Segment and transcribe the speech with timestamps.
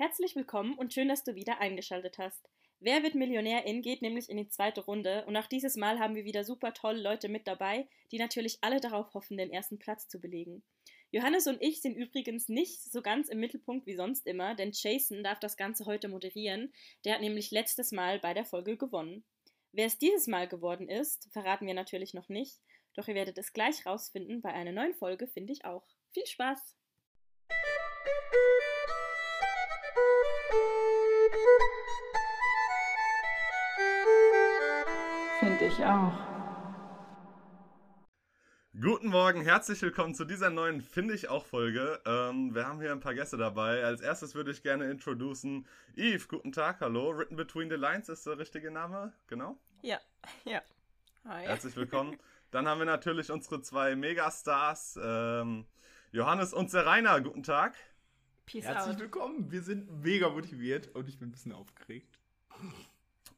[0.00, 2.48] Herzlich willkommen und schön, dass du wieder eingeschaltet hast.
[2.78, 6.24] Wer wird Millionärin geht nämlich in die zweite Runde und auch dieses Mal haben wir
[6.24, 10.20] wieder super tolle Leute mit dabei, die natürlich alle darauf hoffen, den ersten Platz zu
[10.20, 10.62] belegen.
[11.10, 15.24] Johannes und ich sind übrigens nicht so ganz im Mittelpunkt wie sonst immer, denn Jason
[15.24, 16.72] darf das Ganze heute moderieren.
[17.04, 19.24] Der hat nämlich letztes Mal bei der Folge gewonnen.
[19.72, 22.60] Wer es dieses Mal geworden ist, verraten wir natürlich noch nicht,
[22.94, 25.88] doch ihr werdet es gleich rausfinden bei einer neuen Folge, finde ich auch.
[26.12, 26.76] Viel Spaß!
[35.78, 36.12] Ich auch.
[38.80, 42.00] Guten Morgen, herzlich willkommen zu dieser neuen Finde ich auch Folge.
[42.04, 43.84] Ähm, wir haben hier ein paar Gäste dabei.
[43.84, 46.26] Als erstes würde ich gerne introducen Eve.
[46.28, 47.16] Guten Tag, hallo.
[47.16, 49.58] Written Between the Lines ist der richtige Name, genau?
[49.82, 49.98] Ja,
[50.44, 50.62] ja.
[51.24, 51.44] Hi.
[51.46, 52.18] Herzlich willkommen.
[52.50, 55.66] Dann haben wir natürlich unsere zwei Megastars, ähm,
[56.12, 57.18] Johannes und Seraina.
[57.20, 57.76] Guten Tag.
[58.46, 59.00] Peace Herzlich out.
[59.00, 59.50] willkommen.
[59.50, 62.18] Wir sind mega motiviert und ich bin ein bisschen aufgeregt.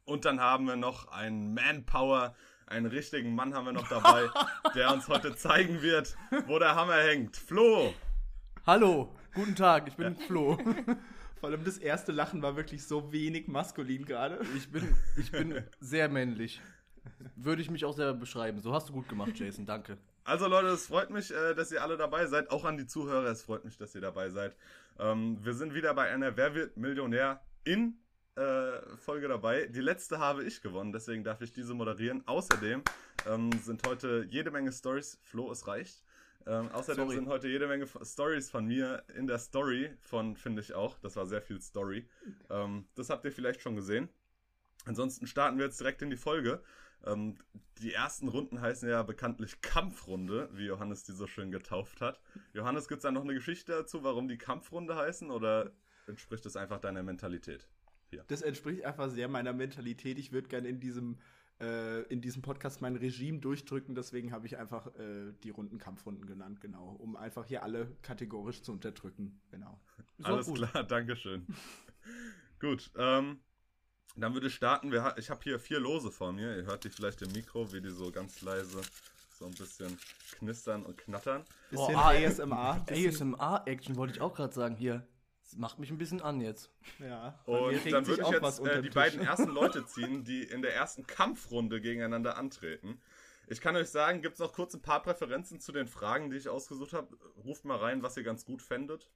[0.05, 2.35] Und dann haben wir noch einen Manpower,
[2.67, 4.29] einen richtigen Mann haben wir noch dabei,
[4.75, 7.37] der uns heute zeigen wird, wo der Hammer hängt.
[7.37, 7.93] Flo.
[8.67, 10.59] Hallo, guten Tag, ich bin Flo.
[11.41, 14.41] Vor allem das erste Lachen war wirklich so wenig maskulin gerade.
[14.57, 16.61] Ich bin, ich bin sehr männlich.
[17.35, 18.61] Würde ich mich auch selber beschreiben.
[18.61, 19.97] So hast du gut gemacht, Jason, danke.
[20.25, 22.51] Also Leute, es freut mich, äh, dass ihr alle dabei seid.
[22.51, 24.55] Auch an die Zuhörer, es freut mich, dass ihr dabei seid.
[24.99, 27.99] Ähm, wir sind wieder bei einer Wer wird Millionär in
[28.37, 29.67] äh, Folge dabei.
[29.67, 32.27] Die letzte habe ich gewonnen, deswegen darf ich diese moderieren.
[32.27, 32.83] Außerdem
[33.27, 35.19] ähm, sind heute jede Menge Stories.
[35.23, 36.03] Flo, es reicht.
[36.47, 37.15] Ähm, außerdem Sorry.
[37.17, 40.99] sind heute jede Menge Stories von mir in der Story von, finde ich auch.
[40.99, 42.09] Das war sehr viel Story.
[42.49, 44.09] Ähm, das habt ihr vielleicht schon gesehen.
[44.87, 46.63] Ansonsten starten wir jetzt direkt in die Folge.
[47.05, 47.37] Ähm,
[47.79, 52.21] die ersten Runden heißen ja bekanntlich Kampfrunde, wie Johannes die so schön getauft hat.
[52.53, 55.73] Johannes, gibt es da noch eine Geschichte dazu, warum die Kampfrunde heißen oder
[56.07, 57.69] entspricht es einfach deiner Mentalität?
[58.29, 60.19] Das entspricht einfach sehr meiner Mentalität.
[60.19, 61.19] Ich würde gerne in diesem,
[61.61, 63.95] äh, in diesem Podcast mein Regime durchdrücken.
[63.95, 66.97] Deswegen habe ich einfach äh, die Runden Kampfrunden genannt, genau.
[66.99, 69.41] Um einfach hier alle kategorisch zu unterdrücken.
[69.51, 69.81] Genau.
[70.19, 70.57] So Alles gut.
[70.59, 71.47] klar, Dankeschön.
[72.61, 73.41] Gut, ähm,
[74.17, 74.93] dann würde ich starten.
[74.93, 76.55] Wir, ha- ich habe hier vier Lose vor mir.
[76.59, 78.83] Ihr hört die vielleicht im Mikro, wie die so ganz leise
[79.31, 79.97] so ein bisschen
[80.33, 81.43] knistern und knattern.
[81.71, 82.85] Bisschen ah, ASMR.
[82.91, 84.77] ASMR-Action wollte ich auch gerade sagen.
[84.77, 85.07] Hier,
[85.51, 86.71] das macht mich ein bisschen an jetzt.
[87.01, 87.39] Ja.
[87.45, 90.75] Und dann würde ich auch jetzt äh, die beiden ersten Leute ziehen, die in der
[90.75, 93.01] ersten Kampfrunde gegeneinander antreten.
[93.49, 96.37] Ich kann euch sagen, gibt es noch kurz ein paar Präferenzen zu den Fragen, die
[96.37, 97.17] ich ausgesucht habe.
[97.45, 99.11] Ruft mal rein, was ihr ganz gut fändet.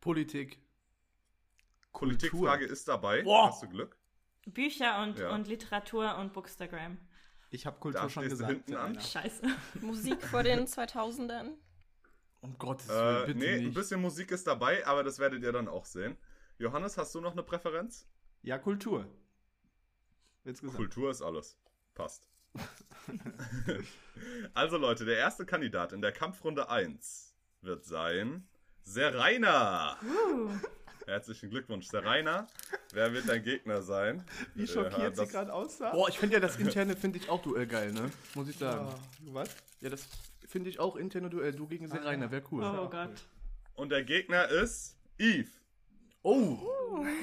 [0.00, 0.60] Politik.
[1.92, 3.22] Politikfrage ist dabei.
[3.22, 3.48] Boah.
[3.48, 3.96] Hast du Glück?
[4.46, 5.34] Bücher und, Ja.
[5.34, 6.98] und Literatur und Bookstagram.
[7.50, 8.50] Ich habe Kultur Da schon gesagt.
[8.50, 8.94] hinten an.
[8.94, 9.00] Serena.
[9.00, 9.42] Scheiße.
[9.80, 11.54] Musik vor den 2000ern.
[12.42, 13.74] Um Gottes Willen, Äh, bitte nee, ein nicht.
[13.74, 16.16] bisschen Musik ist dabei, aber das werdet ihr dann auch sehen.
[16.58, 18.06] Johannes, hast du noch eine Präferenz?
[18.42, 19.06] Ja, Kultur.
[20.76, 21.56] Kultur ist alles.
[21.94, 22.28] Passt.
[24.54, 28.46] also Leute, der erste Kandidat in der Kampfrunde 1 wird sein
[28.82, 29.96] Seraina.
[30.02, 30.50] Uh,
[31.06, 32.46] Herzlichen Glückwunsch, Seraina.
[32.92, 34.24] Wer wird dein Gegner sein?
[34.54, 35.90] Wie Äh, schockiert sie das- gerade aussah.
[35.90, 38.10] Boah, ich finde ja das interne finde ich auch Duell geil, ne?
[38.34, 38.86] Muss ich sagen.
[38.88, 38.98] Ah,
[39.32, 39.48] was?
[39.80, 40.06] Ja, das
[40.52, 41.52] finde ich auch interne Duell.
[41.52, 42.62] Du gegen Serena, wäre cool.
[42.62, 43.10] oh Gott.
[43.74, 45.48] Und der Gegner ist Eve.
[46.22, 46.58] Oh,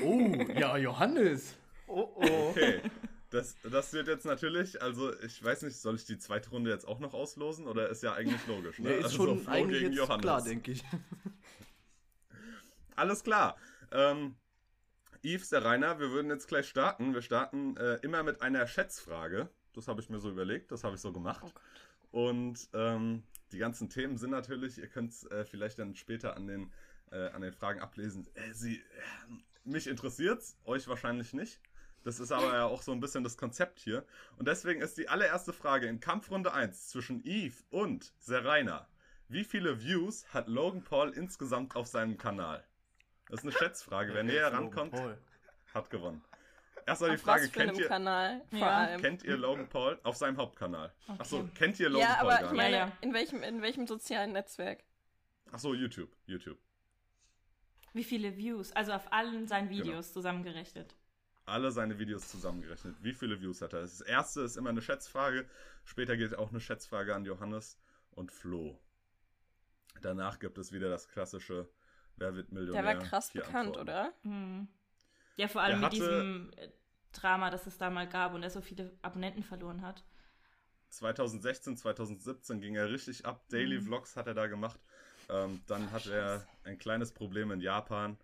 [0.04, 1.56] oh, ja, Johannes.
[1.88, 2.50] Oh, oh.
[2.50, 2.82] Okay.
[3.30, 6.88] Das, das wird jetzt natürlich, also ich weiß nicht, soll ich die zweite Runde jetzt
[6.88, 8.90] auch noch auslosen oder ist ja eigentlich logisch, ne?
[8.90, 10.22] Nee, ist also schon Flo eigentlich gegen jetzt Johannes.
[10.24, 10.84] klar, denke ich.
[12.96, 13.56] Alles klar.
[13.92, 14.36] Ähm,
[15.24, 17.14] Yves, der Rainer, wir würden jetzt gleich starten.
[17.14, 19.50] Wir starten äh, immer mit einer Schätzfrage.
[19.74, 21.46] Das habe ich mir so überlegt, das habe ich so gemacht.
[21.46, 21.60] Oh.
[22.12, 26.48] Und ähm, die ganzen Themen sind natürlich, ihr könnt es äh, vielleicht dann später an
[26.48, 26.72] den,
[27.12, 28.28] äh, an den Fragen ablesen.
[28.36, 28.82] Äh, sie, äh,
[29.64, 31.60] mich interessiert's, euch wahrscheinlich nicht.
[32.04, 34.06] Das ist aber ja auch so ein bisschen das Konzept hier.
[34.38, 38.88] Und deswegen ist die allererste Frage in Kampfrunde 1 zwischen Eve und Seraina.
[39.28, 42.64] Wie viele Views hat Logan Paul insgesamt auf seinem Kanal?
[43.28, 44.14] Das ist eine Schätzfrage.
[44.14, 44.96] Wer näher rankommt,
[45.74, 46.24] hat gewonnen.
[46.90, 48.78] Erstmal die Auf Frage, was für kennt einem ihr, Kanal vor Ja.
[48.78, 49.02] allem.
[49.02, 50.94] kennt ihr Logan Paul auf seinem Hauptkanal?
[51.18, 51.50] Achso, Okay.
[51.56, 52.98] kennt ihr Logan ja, Paul aber gar ich meine, Ja, ja.
[53.02, 54.84] in welchem, in welchem sozialen Netzwerk?
[55.52, 56.58] Achso, YouTube, YouTube.
[57.94, 58.72] Wie viele Views?
[58.74, 59.84] Also auf allen seinen Genau.
[59.86, 60.96] Videos zusammengerechnet.
[61.46, 62.96] Alle seine Videos zusammengerechnet.
[63.02, 63.82] Wie viele Views hat er?
[63.82, 65.48] Das erste ist immer eine Schätzfrage.
[65.84, 67.80] Später geht auch eine Schätzfrage an Johannes
[68.12, 68.80] und Flo.
[70.02, 71.68] Danach gibt es wieder das klassische
[72.18, 72.82] Wer wird Millionär?
[72.84, 73.80] Der war krass bekannt, Antworten.
[73.82, 74.14] oder?
[74.24, 74.68] Hm.
[75.40, 76.68] Ja, vor allem mit diesem äh,
[77.14, 80.04] Drama, das es da mal gab und er so viele Abonnenten verloren hat.
[80.90, 83.48] 2016, 2017 ging er richtig ab.
[83.48, 83.86] Daily Mhm.
[83.86, 84.82] Vlogs hat er da gemacht.
[85.30, 88.18] Ähm, dann hat er ein kleines Problem in Japan.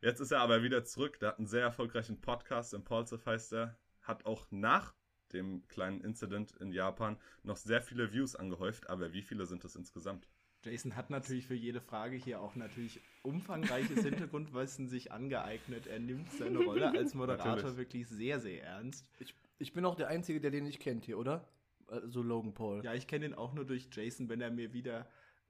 [0.00, 1.20] Jetzt ist er aber wieder zurück.
[1.20, 3.76] Der hat einen sehr erfolgreichen Podcast, Impulsive heißt er.
[4.00, 4.94] Hat auch nach
[5.34, 8.88] dem kleinen Incident in Japan noch sehr viele Views angehäuft.
[8.88, 10.26] Aber wie viele sind es insgesamt?
[10.64, 15.86] Jason hat natürlich für jede Frage hier auch natürlich umfangreiches Hintergrundwissen sich angeeignet.
[15.86, 17.76] Er nimmt seine Rolle als Moderator Natürlich.
[17.76, 19.06] wirklich sehr, sehr ernst.
[19.20, 21.48] Ich, ich bin auch der Einzige, der den nicht kennt hier, oder?
[21.86, 22.84] Also Logan Paul.
[22.84, 25.06] Ja, ich kenne ihn auch nur durch Jason, wenn er mir wieder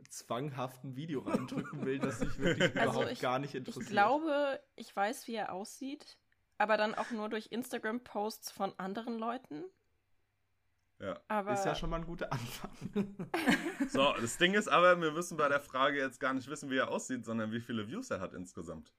[0.09, 3.89] zwanghaft ein Video reindrücken will, das sich wirklich Also überhaupt ich- gar nicht Ich interessiert.
[3.91, 6.19] glaube, ich weiß, wie er aussieht,
[6.59, 9.63] aber dann auch nur durch Instagram-Posts von anderen Leuten.
[11.03, 11.21] Ja.
[11.27, 12.71] Aber ist ja schon mal ein guter Anfang.
[13.89, 16.77] So, das Ding ist aber, wir müssen bei der Frage jetzt gar nicht wissen, wie
[16.77, 18.93] er aussieht, sondern wie viele Views er hat insgesamt.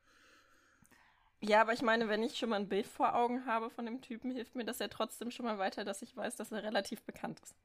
[1.40, 4.02] Ja, aber ich meine, wenn ich schon mal ein Bild vor Augen habe von dem
[4.02, 7.02] Typen, hilft mir das ja trotzdem schon mal weiter, dass ich weiß, dass er relativ
[7.04, 7.56] bekannt ist.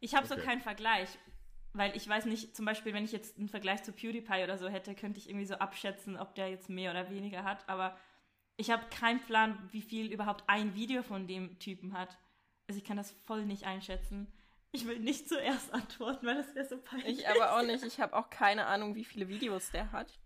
[0.00, 0.44] Ich habe so Okay.
[0.44, 1.08] keinen Vergleich,
[1.72, 4.68] weil ich weiß nicht, zum Beispiel, wenn ich jetzt einen Vergleich zu PewDiePie oder so
[4.68, 7.68] hätte, könnte ich irgendwie so abschätzen, ob der jetzt mehr oder weniger hat.
[7.68, 7.96] Aber
[8.56, 12.16] ich habe keinen Plan, wie viel überhaupt ein Video von dem Typen hat.
[12.70, 14.32] Also ich kann das voll nicht einschätzen.
[14.70, 17.18] Ich will nicht zuerst antworten, weil das wäre so peinlich.
[17.18, 17.82] Ich aber auch nicht.
[17.84, 20.20] Ich habe auch keine Ahnung, wie viele Videos der hat.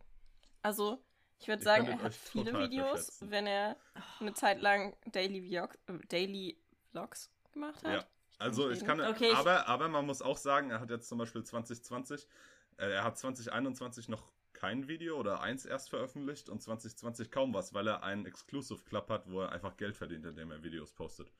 [0.61, 1.03] Also,
[1.39, 3.31] ich würde sagen, er hat viele Videos, verschätzen.
[3.31, 3.79] wenn er
[4.21, 5.79] eine Zeit lang Daily, Vlog,
[6.11, 7.93] Daily Vlogs gemacht hat.
[7.95, 8.05] Ja.
[8.37, 11.17] Also ich kann, Okay, ich- aber, aber man muss auch sagen, er hat jetzt zum
[11.17, 12.29] Beispiel 2020,
[12.77, 17.73] äh, er hat 2021 noch kein Video oder eins erst veröffentlicht und 2020 kaum was,
[17.73, 21.33] weil er einen Exclusive Club hat, wo er einfach Geld verdient, indem er Videos postet.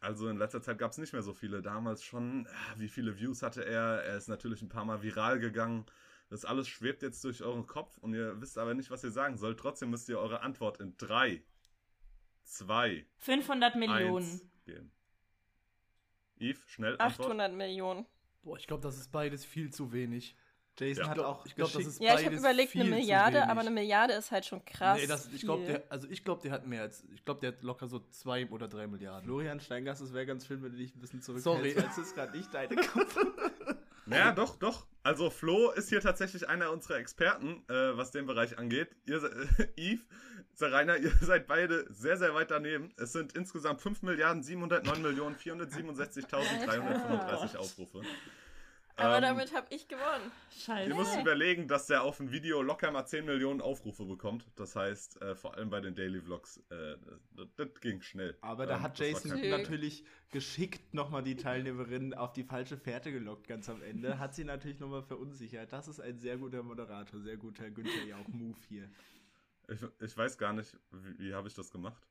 [0.00, 1.62] Also in letzter Zeit gab es nicht mehr so viele.
[1.62, 4.02] Damals schon, ah, wie viele Views hatte er?
[4.04, 5.86] Er ist natürlich ein paar Mal viral gegangen.
[6.28, 9.36] Das alles schwebt jetzt durch euren Kopf und ihr wisst aber nicht, was ihr sagen
[9.36, 9.58] sollt.
[9.58, 11.42] Trotzdem müsst ihr eure Antwort in 3,
[12.44, 14.26] 2, 500 Millionen.
[14.26, 14.92] 1 geben.
[16.38, 17.28] Yves, schnell Antwort.
[17.28, 18.06] 800 Millionen.
[18.42, 20.36] Boah, ich glaube, das ist beides viel zu wenig.
[20.78, 21.10] Jason Ja.
[21.10, 24.12] hat auch Ich glaube, das ist Ja, ich habe überlegt, eine Milliarde, aber eine Milliarde
[24.14, 24.98] ist halt schon krass.
[25.00, 27.62] Nee, das, ich glaube, also ich glaube, der hat mehr als, ich glaube, der hat
[27.62, 29.24] locker so zwei oder drei Milliarden.
[29.24, 31.40] Florian Steingast, es wäre ganz schön, wenn du dich ein bisschen Sorry.
[31.40, 33.16] zurückhältst, weil es ist gerade nicht deine Kopf.
[34.08, 34.86] Naja, doch, doch.
[35.02, 38.94] Also Flo ist hier tatsächlich einer unserer Experten, äh, was den Bereich angeht.
[39.04, 40.04] Ihr, se- Yves,
[40.60, 42.94] Rainer, ihr seid beide sehr, sehr weit daneben.
[42.98, 48.02] Es sind insgesamt 5 Milliarden 709 Millionen 467.335 Aufrufe.
[48.96, 50.30] Aber Ähm, damit habe ich gewonnen.
[50.50, 50.88] Scheiße.
[50.88, 54.46] Ihr müsst überlegen, dass der auf ein Video locker mal 10 Millionen Aufrufe bekommt.
[54.56, 56.96] Das heißt, äh, vor allem bei den Daily Vlogs, äh,
[57.32, 58.36] das, das ging schnell.
[58.40, 62.76] Aber da Ähm, hat das war Jason natürlich geschickt nochmal die Teilnehmerin auf die falsche
[62.76, 64.18] Fährte gelockt, ganz am Ende.
[64.18, 65.72] Hat sie natürlich nochmal verunsichert.
[65.72, 68.88] Das ist ein sehr guter Moderator, sehr guter Günther Jauch-Move hier.
[69.68, 72.06] Ich, ich weiß gar nicht, wie, wie habe ich das gemacht?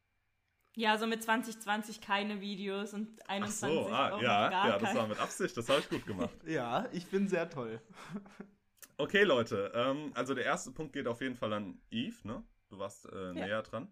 [0.75, 4.77] Ja, so mit 2020 keine Videos und Ach 21 so, ah, auch ja, gar ja,
[4.77, 6.35] das war mit Absicht, das habe ich gut gemacht.
[6.45, 7.81] Ja, ich bin sehr toll.
[8.97, 12.41] Okay, Leute, ähm, also der erste Punkt geht auf jeden Fall an Yves, ne?
[12.69, 13.91] Du warst äh, näher dran.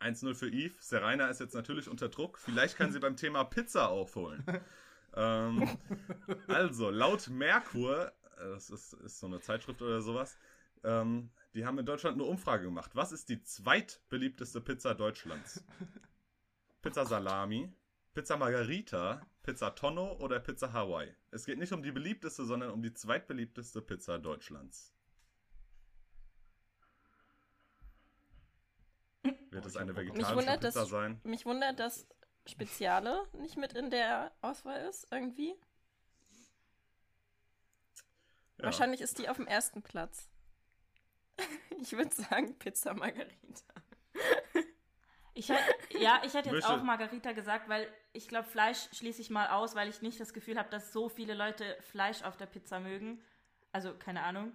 [0.00, 0.88] 1-0 für Yves.
[0.88, 2.38] Serena ist jetzt natürlich unter Druck.
[2.38, 4.44] Vielleicht kann sie beim Thema Pizza aufholen.
[5.14, 5.68] ähm,
[6.48, 10.38] also, laut Merkur, äh, das ist, ist so eine Zeitschrift oder sowas,
[10.84, 12.92] ähm, die haben in Deutschland eine Umfrage gemacht.
[12.94, 15.64] Was ist die zweitbeliebteste Pizza Deutschlands?
[16.82, 17.72] Pizza Salami,
[18.14, 21.14] Pizza Margarita, Pizza Tonno oder Pizza Hawaii?
[21.30, 24.94] Es geht nicht um die beliebteste, sondern um die zweitbeliebteste Pizza Deutschlands.
[29.22, 31.20] Wird es eine vegetarische wundert, Pizza dass, sein?
[31.24, 32.06] mich wundert, dass
[32.46, 35.54] Speziale nicht mit in der Auswahl ist, irgendwie.
[38.56, 38.64] Ja.
[38.64, 40.31] Wahrscheinlich ist die auf dem ersten Platz.
[41.80, 43.74] Ich würde sagen Pizza Margarita.
[45.34, 45.58] Ich hätt,
[45.98, 49.48] ja, ich hätte jetzt Möchte- auch Margarita gesagt, weil ich glaube, Fleisch schließe ich mal
[49.48, 52.78] aus, weil ich nicht das Gefühl habe, dass so viele Leute Fleisch auf der Pizza
[52.80, 53.20] mögen.
[53.72, 54.52] Also, keine Ahnung.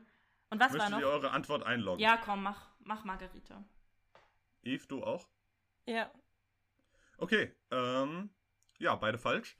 [0.51, 0.99] Und was war Möchtet noch?
[0.99, 1.99] ihr eure Antwort einloggen?
[1.99, 3.63] Ja, komm, mach, mach Margarita.
[4.63, 5.27] Yves, du auch?
[5.85, 6.11] Ja.
[7.17, 8.29] Okay, ähm,
[8.77, 9.57] ja, beide falsch.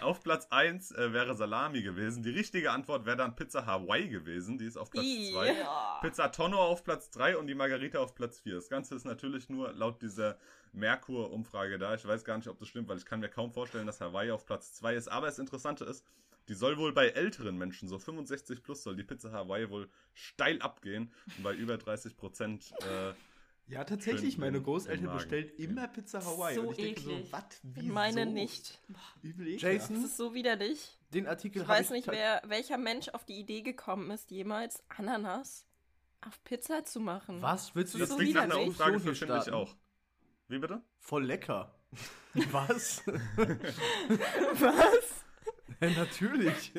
[0.00, 2.22] Auf Platz 1 äh, wäre Salami gewesen.
[2.22, 4.58] Die richtige Antwort wäre dann Pizza Hawaii gewesen.
[4.58, 5.32] Die ist auf Platz Ih.
[5.32, 5.66] 2.
[6.00, 8.54] Pizza Tonno auf Platz 3 und die Margarita auf Platz 4.
[8.54, 10.38] Das Ganze ist natürlich nur laut dieser
[10.72, 11.94] Merkur-Umfrage da.
[11.94, 14.30] Ich weiß gar nicht, ob das stimmt, weil ich kann mir kaum vorstellen, dass Hawaii
[14.30, 15.08] auf Platz 2 ist.
[15.08, 16.04] Aber das Interessante ist,
[16.48, 20.60] die soll wohl bei älteren Menschen, so 65 plus, soll die Pizza Hawaii wohl steil
[20.60, 21.12] abgehen.
[21.36, 23.14] Und bei über 30 Prozent äh,
[23.66, 26.56] Ja, tatsächlich, meine Großeltern bestellen immer Pizza Hawaii.
[26.56, 27.26] So und ich denke eklig.
[27.26, 27.44] so, was?
[27.62, 27.92] Wieso?
[27.94, 28.78] Meine nicht.
[29.22, 29.48] Übel.
[29.58, 29.96] Jason?
[29.96, 30.98] Das ist so widerlich.
[31.14, 34.82] Den Artikel Ich weiß nicht, ta- wer, welcher Mensch auf die Idee gekommen ist, jemals
[34.88, 35.66] Ananas
[36.20, 37.40] auf Pizza zu machen.
[37.40, 37.74] Was?
[37.74, 38.60] Willst du Das das so klingt nach einer.
[38.60, 39.54] Umfrage ich starten?
[39.54, 39.74] auch.
[40.48, 40.82] Wie bitte?
[40.98, 41.74] Voll lecker.
[42.34, 43.02] Was?
[43.06, 45.24] Was?
[45.80, 46.72] ja, natürlich.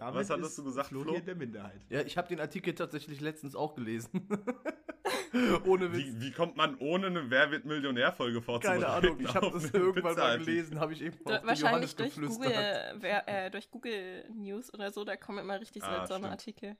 [0.00, 1.14] David Was hattest du gesagt, Flo Flo?
[1.14, 1.80] in der Minderheit.
[1.90, 4.26] Ja, ich habe den Artikel tatsächlich letztens auch gelesen.
[5.66, 5.98] Ohne Witz.
[6.06, 8.82] Wie, wie kommt man ohne eine Wer wird Millionär-Folge vorzubereiten?
[8.82, 12.14] Keine Ahnung, ich habe das irgendwann mal gelesen, habe ich eben Du, auf wahrscheinlich durch
[12.14, 16.32] Google, wer, äh, durch Google News oder so, da kommen immer richtig Ah, seltsame stimmt.
[16.32, 16.76] Artikel.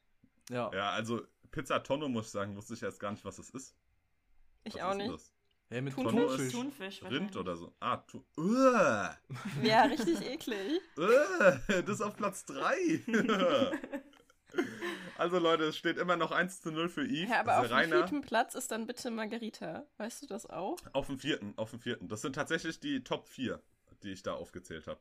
[0.50, 0.70] Ja.
[0.74, 3.76] Ja, also Pizza Tonno, muss ich sagen, wusste ich erst gar nicht, was es ist.
[4.64, 5.12] Ich was auch ist nicht.
[5.12, 5.32] das?
[5.72, 6.50] Hä, mit Thunfisch?
[6.52, 6.98] Thunfisch.
[6.98, 7.02] Thunfisch.
[7.04, 7.72] Rind oder so.
[7.78, 9.16] Ah, tu Uah.
[9.62, 10.80] Ja, richtig eklig.
[10.96, 13.04] Uah, das ist auf Platz 3.
[15.18, 17.30] also Leute, es steht immer noch 1 zu 0 für Yves.
[17.30, 19.86] Ja, aber auf dem vierten Platz ist dann bitte Margarita.
[19.96, 20.76] Weißt du das auch?
[20.92, 22.08] auf dem vierten, auf dem vierten.
[22.08, 23.62] Das sind tatsächlich die Top 4,
[24.02, 25.00] die ich da aufgezählt habe.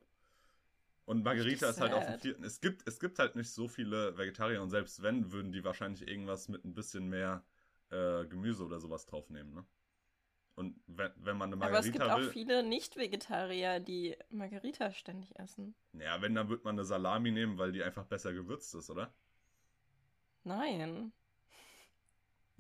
[1.06, 2.44] Und Margarita Richtig ist halt auf dem vierten.
[2.44, 6.08] Es gibt, es gibt halt nicht so viele Vegetarier und selbst wenn, würden die wahrscheinlich
[6.08, 7.44] irgendwas mit ein bisschen mehr
[7.90, 9.66] äh, Gemüse oder sowas draufnehmen, ne?
[10.60, 14.92] Und wenn, wenn man eine Aber es gibt Margarita auch will, viele Nicht-Vegetarier, die Margarita
[14.92, 15.74] ständig essen.
[15.94, 19.14] ja, wenn, dann wird man eine Salami nehmen, weil die einfach besser gewürzt ist, oder?
[20.44, 21.14] Nein.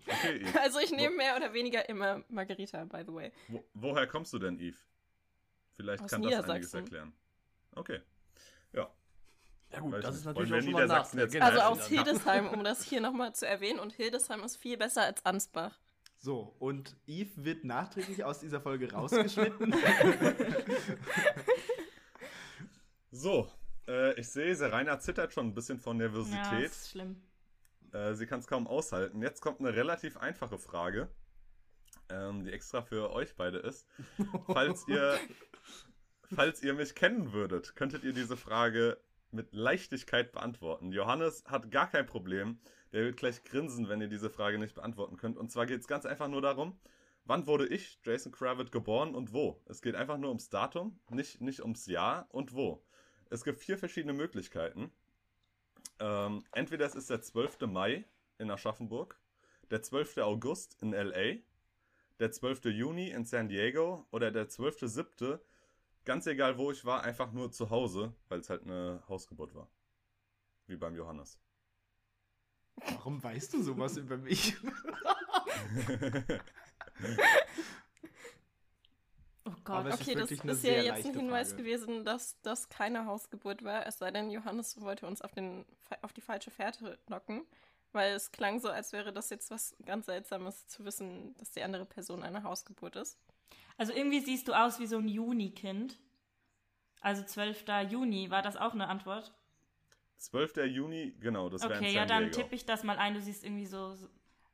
[0.07, 0.55] Okay, Yves.
[0.55, 3.33] Also ich nehme mehr oder weniger immer Margarita, by the way.
[3.49, 4.87] Wo, woher kommst du denn, Yves?
[5.75, 7.11] Vielleicht Aus kann das einiges erklären.
[7.75, 7.99] Okay.
[8.71, 8.89] Ja.
[9.73, 10.19] Ja gut, Weiß das nicht.
[10.19, 11.87] ist natürlich auch schon mal jetzt- generell Also Ja, aus.
[11.87, 13.79] Hildesheim, um das hier nochmal zu erwähnen.
[13.79, 15.77] Und Hildesheim ist viel besser als Ansbach.
[16.21, 19.73] So, und Yves wird nachträglich aus dieser Folge rausgeschnitten.
[23.11, 23.51] So,
[23.87, 26.65] äh, ich sehe, Serena zittert schon ein bisschen von Ja, Nervosität.
[26.69, 27.21] das ist schlimm.
[27.91, 29.21] Äh, sie kann es kaum aushalten.
[29.21, 31.09] Jetzt kommt eine relativ einfache Frage,
[32.09, 33.87] ähm, die extra für euch beide ist.
[34.45, 35.17] Falls ihr,
[36.35, 38.97] falls ihr mich kennen würdet, könntet ihr diese Frage
[39.31, 40.91] mit Leichtigkeit beantworten.
[40.91, 42.59] Johannes hat gar kein Problem.
[42.91, 45.37] Der wird gleich grinsen, wenn ihr diese Frage nicht beantworten könnt.
[45.37, 46.79] Und zwar geht es ganz einfach nur darum,
[47.25, 49.61] wann wurde ich, Jason Kravitz, geboren und wo?
[49.65, 52.83] Es geht einfach nur ums Datum, nicht, nicht ums Jahr und wo.
[53.29, 54.91] Es gibt vier verschiedene Möglichkeiten.
[55.99, 57.61] Ähm, entweder es ist der 12.
[57.67, 58.05] Mai
[58.39, 59.19] in Aschaffenburg,
[59.69, 60.17] der 12.
[60.17, 61.37] August in LA,
[62.19, 62.65] der 12.
[62.65, 65.39] Juni in San Diego oder der 12.7.
[66.05, 69.69] Ganz egal, wo ich war, einfach nur zu Hause, weil es halt eine Hausgeburt war.
[70.65, 71.39] Wie beim Johannes.
[72.75, 74.55] Warum weißt du sowas über mich?
[79.45, 79.93] Oh Gott.
[79.93, 81.63] Okay, das ist ja jetzt ein Hinweis Frage.
[81.63, 85.65] gewesen, dass das keine Hausgeburt war, es sei denn, Johannes wollte uns auf, den,
[86.01, 87.45] auf die falsche Fährte locken,
[87.91, 91.63] weil es klang so, als wäre das jetzt was ganz Seltsames zu wissen, dass die
[91.63, 93.17] andere Person eine Hausgeburt ist.
[93.77, 95.97] Also irgendwie siehst du aus wie so ein Juni-Kind.
[97.01, 97.65] Also 12.
[97.89, 99.33] Juni, war das auch eine Antwort?
[100.17, 100.57] 12.
[100.65, 103.13] Juni, genau, das wäre Okay, ja, dann tippe ich das mal ein.
[103.13, 103.95] Du siehst irgendwie so,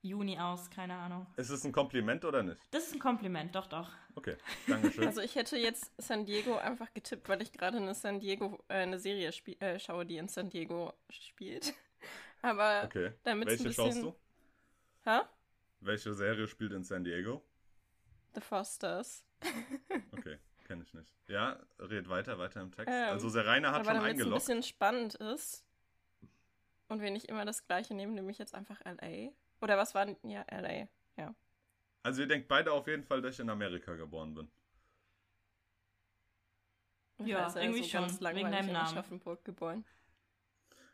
[0.06, 1.26] Juni aus, keine Ahnung.
[1.36, 2.62] Ist es ein Kompliment oder nicht?
[2.70, 3.90] Das ist ein Kompliment, doch, doch.
[4.14, 4.38] Okay,
[4.68, 5.04] Dankeschön.
[5.08, 8.76] Also ich hätte jetzt San Diego einfach getippt, weil ich gerade eine San Diego, äh,
[8.76, 11.74] eine Serie äh, schaue, die in San Diego spielt.
[12.44, 13.14] Aber Okay.
[13.24, 14.04] damit es ein Welche bisschen...
[14.04, 14.16] schaust du?
[15.10, 15.22] Hä?
[15.80, 17.44] Welche Serie spielt in San Diego?
[18.36, 19.24] The Fosters.
[20.18, 21.14] Okay, kenne ich nicht.
[21.28, 22.88] Ja, red weiter, weiter im Text.
[22.92, 24.42] Ähm, also Serena hat Aber schon damit es ein eingeloggt.
[24.42, 25.66] bisschen spannend ist
[26.88, 29.32] und wir nicht immer das gleiche nehmen, nehme ich jetzt einfach LA.
[29.62, 30.18] Oder was war denn?
[30.24, 30.88] Ja, LA.
[32.04, 34.48] Also ihr denkt beide auf jeden Fall, dass ich in Amerika geboren bin.
[37.18, 38.88] Ich Ja, weiß, irgendwie ist schon, ganz wegen deinem in Namen.
[38.88, 39.84] Aschaffenburg geboren.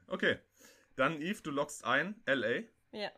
[0.08, 0.40] Okay.
[0.96, 2.62] Dann Yves, du loggst ein, LA.
[2.92, 3.12] Ja.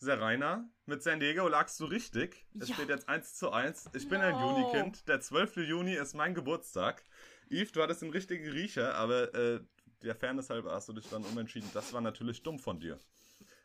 [0.00, 2.46] Serena, mit San Diego lagst du richtig.
[2.60, 2.74] Es Ja.
[2.76, 3.90] steht jetzt 1 zu 1.
[3.94, 4.50] Ich bin ein No.
[4.52, 5.08] Junikind.
[5.08, 5.56] Der 12.
[5.68, 7.02] Juni ist mein Geburtstag.
[7.50, 9.60] Yves, du hattest den richtigen Riecher, aber äh,
[10.02, 11.68] der Fairness halber hast du dich dann umentschieden.
[11.74, 12.98] Das war natürlich dumm von dir.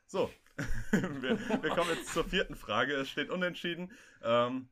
[0.08, 0.32] So,
[0.92, 2.94] wir, wir kommen jetzt zur vierten Frage.
[2.96, 3.92] Es steht unentschieden.
[4.24, 4.70] Ähm,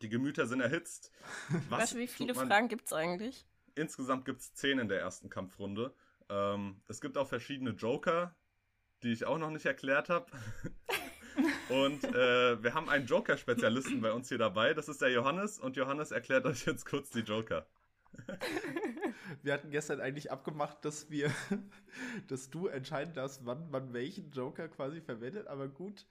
[0.00, 1.12] die Gemüter sind erhitzt.
[1.68, 3.46] Was weißt du, wie viele Fragen gibt es eigentlich?
[3.74, 5.94] Insgesamt gibt es 10 in der ersten Kampfrunde.
[6.30, 8.34] Ähm, es gibt auch verschiedene Joker,
[9.02, 10.26] die ich auch noch nicht erklärt habe.
[11.68, 14.74] und äh, wir haben einen Joker-Spezialisten bei uns hier dabei.
[14.74, 15.58] Das ist der Johannes.
[15.58, 17.66] Und Johannes erklärt euch jetzt kurz die Joker.
[19.42, 21.30] Wir hatten gestern eigentlich abgemacht, dass wir,
[22.28, 26.06] dass du entscheiden darfst, wann man welchen Joker quasi verwendet, aber gut,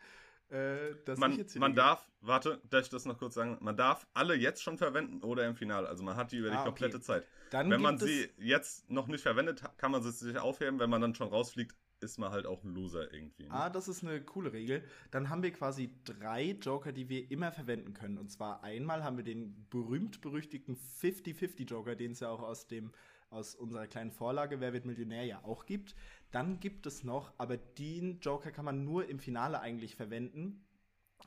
[0.50, 3.58] äh, dass ich Man, jetzt hier man darf, warte, darf ich das noch kurz sagen?
[3.60, 5.88] Man darf alle jetzt schon verwenden oder im Finale.
[5.89, 6.67] Also man hat die über die Ah, okay.
[6.67, 7.25] komplette Zeit.
[7.50, 10.79] Dann Wenn man sie jetzt noch nicht verwendet, kann man sie sich aufheben.
[10.79, 13.44] Wenn man dann schon rausfliegt, ist man halt auch ein Loser irgendwie.
[13.44, 13.51] Ne?
[13.51, 14.84] Ah, das ist eine coole Regel.
[15.12, 18.18] Dann haben wir quasi drei Joker, die wir immer verwenden können.
[18.18, 22.92] Und zwar einmal haben wir den berühmt-berüchtigten 50-50-Joker, den es ja auch aus dem
[23.30, 25.96] aus unserer kleinen Vorlage Wer wird Millionär ja auch gibt.
[26.32, 30.63] Dann gibt es noch, aber den Joker kann man nur im Finale eigentlich verwenden.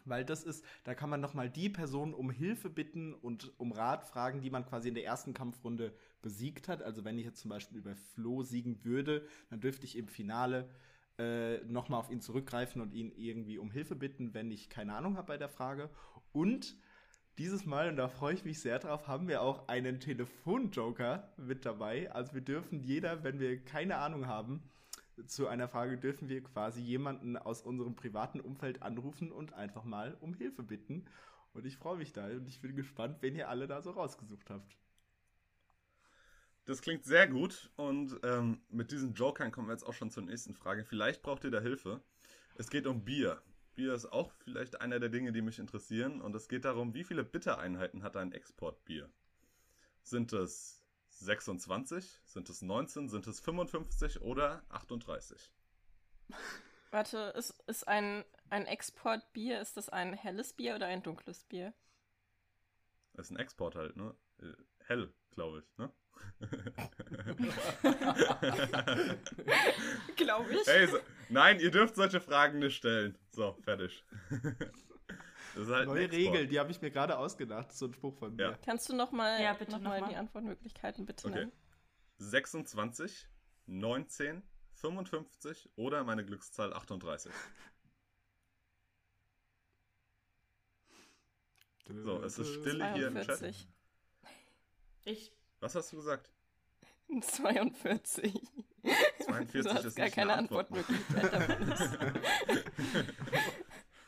[0.05, 4.05] Weil das ist, da kann man nochmal die Person um Hilfe bitten und um Rat
[4.05, 5.93] fragen, die man quasi in der ersten Kampfrunde
[6.23, 6.83] besiegt hat.
[6.83, 10.69] Also wenn ich jetzt zum Beispiel über Flo siegen würde, dann dürfte ich im Finale
[11.19, 15.17] äh, nochmal auf ihn zurückgreifen und ihn irgendwie um Hilfe bitten, wenn ich keine Ahnung
[15.17, 15.91] habe bei der Frage.
[16.33, 16.77] Und
[17.39, 21.65] dieses Mal, und da freue ich mich sehr drauf, haben wir auch einen Telefonjoker mit
[21.65, 22.11] dabei.
[22.13, 24.63] Also wir dürfen jeder, wenn wir keine Ahnung haben,
[25.27, 30.17] zu einer Frage dürfen wir quasi jemanden aus unserem privaten Umfeld anrufen und einfach mal
[30.21, 31.07] um Hilfe bitten.
[31.53, 34.51] Und ich freue mich da und ich bin gespannt, wen ihr alle da so rausgesucht
[34.51, 34.77] habt.
[36.67, 40.23] Das klingt sehr gut und ähm, mit diesen Jokern kommen wir jetzt auch schon zur
[40.23, 40.85] nächsten Frage.
[40.85, 42.01] Vielleicht braucht ihr da Hilfe.
[42.55, 43.43] Es geht um Bier.
[43.75, 47.05] Bier ist auch vielleicht einer der Dinge, die mich interessieren und es geht darum, wie
[47.05, 49.11] viele Bittereinheiten hat ein Exportbier?
[50.03, 50.80] Sind es
[51.21, 52.21] 26?
[52.25, 53.09] Sind es 19?
[53.09, 55.53] Sind es 55 oder 38?
[56.91, 61.73] Warte, ist, ist ein, ein Exportbier, ist das ein helles Bier oder ein dunkles Bier?
[63.15, 64.15] Das ist ein Export halt, ne?
[64.41, 64.55] Äh,
[64.87, 65.93] Hell, glaube ich, ne?
[70.17, 70.67] Glaube ich.
[70.69, 70.99] Ey, so,
[71.29, 73.17] nein, ihr dürft solche Fragen nicht stellen.
[73.31, 74.05] So, fertig.
[75.55, 77.73] Das ist halt Neue Regel, die habe ich mir gerade ausgedacht.
[77.73, 78.51] So ein Spruch von mir.
[78.51, 78.59] Ja.
[78.65, 81.39] Kannst du nochmal ja, bitte noch noch mal die Antwortmöglichkeiten bitte Okay.
[81.39, 81.53] nennen?
[82.19, 83.29] 26,
[83.67, 84.43] 19,
[84.75, 87.33] 55 oder meine Glückszahl 38.
[91.89, 93.39] So, es ist still hier im Chat.
[93.39, 93.67] 42.
[95.05, 95.33] Ich.
[95.59, 96.31] Was hast du gesagt?
[97.21, 98.41] 42.
[99.25, 100.69] 42 du hast ist gar nicht keine eine Antwort.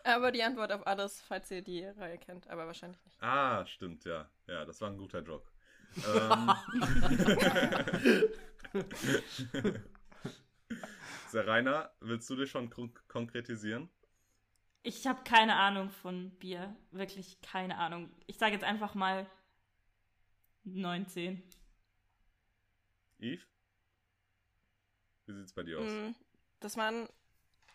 [0.04, 3.22] Aber die Antwort auf alles, falls ihr die Reihe kennt, aber wahrscheinlich nicht.
[3.22, 4.28] Ah, stimmt, ja.
[4.46, 5.48] Ja, das war ein guter Joke.
[5.96, 6.50] Ähm.
[11.34, 13.88] Rainer, willst du dich schon kon konkretisieren?
[14.82, 16.74] Ich habe keine Ahnung von Bier.
[16.90, 18.10] Wirklich keine Ahnung.
[18.26, 19.26] Ich sage jetzt einfach mal
[20.64, 21.42] 19.
[23.20, 23.46] Yves?
[25.26, 25.86] Wie sieht's bei dir aus?
[25.90, 26.14] Mm,
[26.60, 27.08] Das waren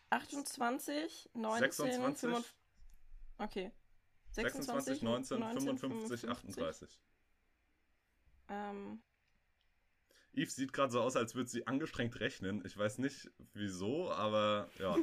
[0.10, 2.30] 28, 19, 26?
[2.30, 2.56] 55.
[3.40, 3.72] Okay.
[4.32, 7.00] 26, 19, 55, 38.
[8.50, 9.02] Ähm,
[10.38, 12.64] Yves sieht gerade so aus, als würde sie angestrengt rechnen.
[12.66, 14.96] Ich weiß nicht wieso, aber ja.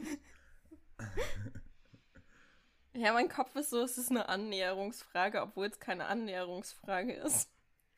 [2.94, 7.50] ja, mein Kopf ist so, es ist eine Annäherungsfrage, obwohl es keine Annäherungsfrage ist.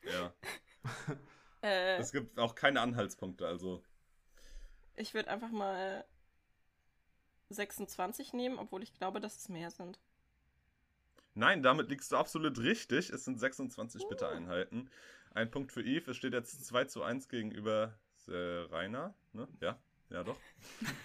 [0.03, 0.33] ja.
[1.63, 3.83] Äh, Es gibt auch keine Anhaltspunkte, also.
[4.93, 6.05] ich würde einfach mal
[7.49, 9.99] 26 nehmen, obwohl ich glaube, dass es mehr sind.
[11.33, 13.11] Nein, damit liegst du absolut richtig.
[13.11, 14.89] Es sind 26 Bittereinheiten.
[15.33, 16.07] Ein Punkt für Yves.
[16.07, 17.93] Es steht jetzt 2 zu 1 gegenüber
[18.27, 19.13] äh, Rainer.
[19.33, 19.47] Ne?
[19.61, 19.77] Ja,
[20.09, 20.37] ja doch.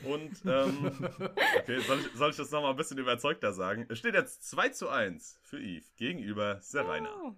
[0.04, 1.08] Und, ähm,
[1.58, 3.84] okay, soll ich, soll ich das nochmal ein bisschen überzeugter sagen?
[3.90, 7.10] Es steht jetzt 2 zu 1 für Yves gegenüber Serena.
[7.24, 7.34] Oh.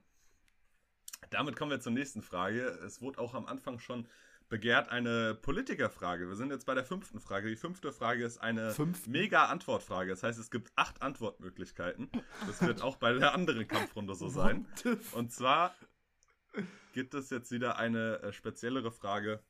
[1.31, 2.63] Damit kommen wir zur nächsten Frage.
[2.87, 4.07] Es wurde auch am Anfang schon
[4.55, 6.29] begehrt eine Politikerfrage.
[6.29, 7.49] Wir sind jetzt bei der fünften Frage.
[7.49, 9.09] Die fünfte Frage ist eine Fünf?
[9.09, 10.11] Mega-Antwortfrage.
[10.11, 12.09] Das heißt, es gibt acht Antwortmöglichkeiten.
[12.47, 14.69] Das wird auch bei der anderen Kampfrunde so sein.
[15.11, 15.75] Und zwar
[16.93, 19.43] gibt es jetzt wieder eine äh, speziellere Frage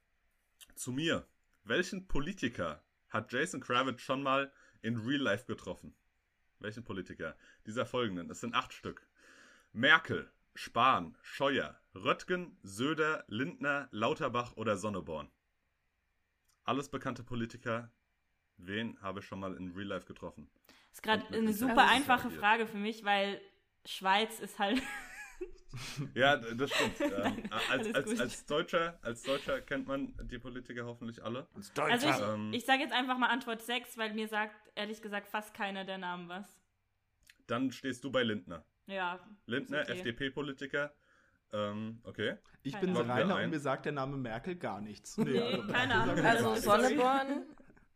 [0.75, 1.29] zu mir.
[1.65, 5.95] Welchen Politiker hat Jason Kravitz schon mal in Real Life getroffen?
[6.61, 7.37] Welchen Politiker?
[7.67, 8.31] Dieser folgenden.
[8.31, 9.07] Es sind acht Stück.
[9.71, 15.31] Merkel, Spahn, Scheuer, Röttgen, Söder, Lindner, Lauterbach oder Sonneborn.
[16.65, 17.91] Alles bekannte Politiker.
[18.57, 20.51] Wen habe ich schon mal in Real Life getroffen?
[20.93, 23.41] Ist gerade eine super einfache ist Frage für mich, weil
[23.85, 24.83] Schweiz ist halt.
[26.15, 27.01] Ja, das stimmt.
[27.01, 31.49] ähm, als, als, als, Deutscher, als Deutscher kennt man die Politiker hoffentlich alle.
[31.77, 32.53] Also ich, Ähm.
[32.53, 35.99] ich sage jetzt einfach mal Antwort 6, weil mir sagt, ehrlich gesagt, fast keiner der
[35.99, 36.63] Namen was.
[37.49, 38.65] Dann stehst du bei Lindner.
[38.87, 39.19] Ja.
[39.47, 39.95] Lindner, okay.
[39.95, 40.95] FDP-Politiker.
[41.55, 42.37] Ähm, okay.
[42.65, 43.11] Ich Keine bin Ahnung.
[43.11, 45.17] Rainer und mir sagt der Name Merkel gar nichts.
[45.19, 46.19] Nee, also keine Ahnung.
[46.25, 46.55] Also.
[46.57, 47.45] Sonneborn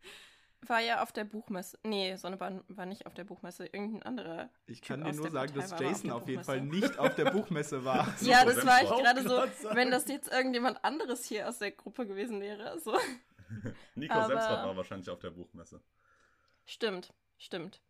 [0.61, 1.77] war ja auf der Buchmesse.
[1.83, 3.65] Nee, Sonneborn war nicht auf der Buchmesse.
[3.65, 4.49] Irgendein anderer.
[4.65, 6.43] Ich kann Typ dir nur sagen, Partei dass auf Jason der auf jeden.
[6.43, 8.07] Fall nicht auf der Buchmesse war.
[8.21, 9.75] ja, das war ich gerade so.
[9.75, 12.79] Wenn das jetzt irgendjemand anderes hier aus der Gruppe gewesen wäre.
[12.79, 12.97] So.
[13.95, 15.81] Nico Aber- Semsrott war wahrscheinlich auf der Buchmesse.
[16.65, 17.81] Stimmt, stimmt.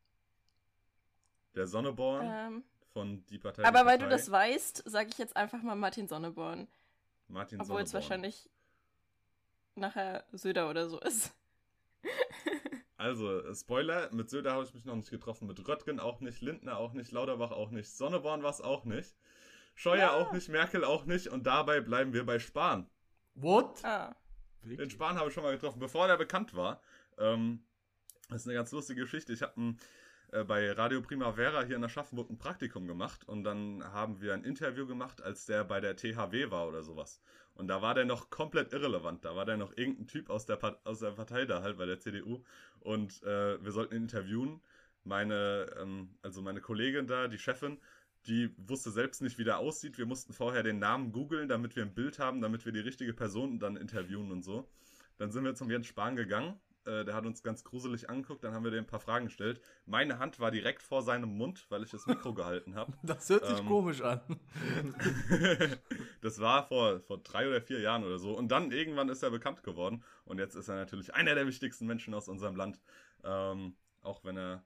[1.55, 3.63] Der Sonneborn Ähm, von Die Partei.
[3.65, 4.17] aber die weil du Partei.
[4.17, 6.67] das weißt, sage ich jetzt einfach mal Martin Sonneborn.
[7.27, 8.09] Martin Obwohl es Sonneborn.
[8.23, 8.49] wahrscheinlich
[9.75, 11.33] nachher Söder oder so ist.
[12.97, 16.41] Also, äh, Spoiler, mit Söder habe ich mich noch nicht getroffen, mit Röttgen auch nicht,
[16.41, 19.15] Lindner auch nicht, Lauterbach auch nicht, Sonneborn war es auch nicht,
[19.73, 22.89] Scheuer auch nicht, Merkel auch nicht und dabei bleiben wir bei Spahn.
[23.35, 23.85] What?
[23.85, 24.13] Ah.
[24.63, 26.81] Den Spahn habe ich schon mal getroffen, bevor der bekannt war.
[27.17, 27.63] Ähm,
[28.27, 29.31] das ist eine ganz lustige Geschichte.
[29.31, 29.79] Ich habe einen
[30.31, 34.43] äh, bei Radio Primavera hier in Aschaffenburg ein Praktikum gemacht und dann haben wir ein
[34.43, 37.21] Interview gemacht, als der bei der THW war oder sowas.
[37.55, 39.25] Und da war der noch komplett irrelevant.
[39.25, 41.85] Da war der noch irgendein Typ aus der, Part aus der Partei da halt bei
[41.85, 42.43] der CDU
[42.79, 44.61] und äh, wir sollten ihn interviewen.
[45.03, 47.79] Meine, ähm, also meine Kollegin da, die Chefin,
[48.27, 49.97] die wusste selbst nicht, wie der aussieht.
[49.97, 53.13] Wir mussten vorher den Namen googeln, damit wir ein Bild haben, damit wir die richtige
[53.13, 54.69] Person dann interviewen und so.
[55.17, 56.59] Dann sind wir zum Jens Spahn gegangen.
[56.89, 59.61] Äh, der hat uns ganz gruselig angeguckt, dann haben wir dem ein paar Fragen gestellt.
[59.85, 62.93] Meine Hand war direkt vor seinem Mund, weil ich das Mikro gehalten habe.
[63.03, 63.67] Das hört sich Ähm.
[63.67, 64.21] komisch an.
[66.21, 68.35] das war vor, vor drei oder vier Jahren oder so.
[68.37, 70.03] Und dann irgendwann ist er bekannt geworden.
[70.25, 72.79] Und jetzt ist er natürlich einer der wichtigsten Menschen aus unserem Land.
[73.23, 74.63] Ähm, auch wenn er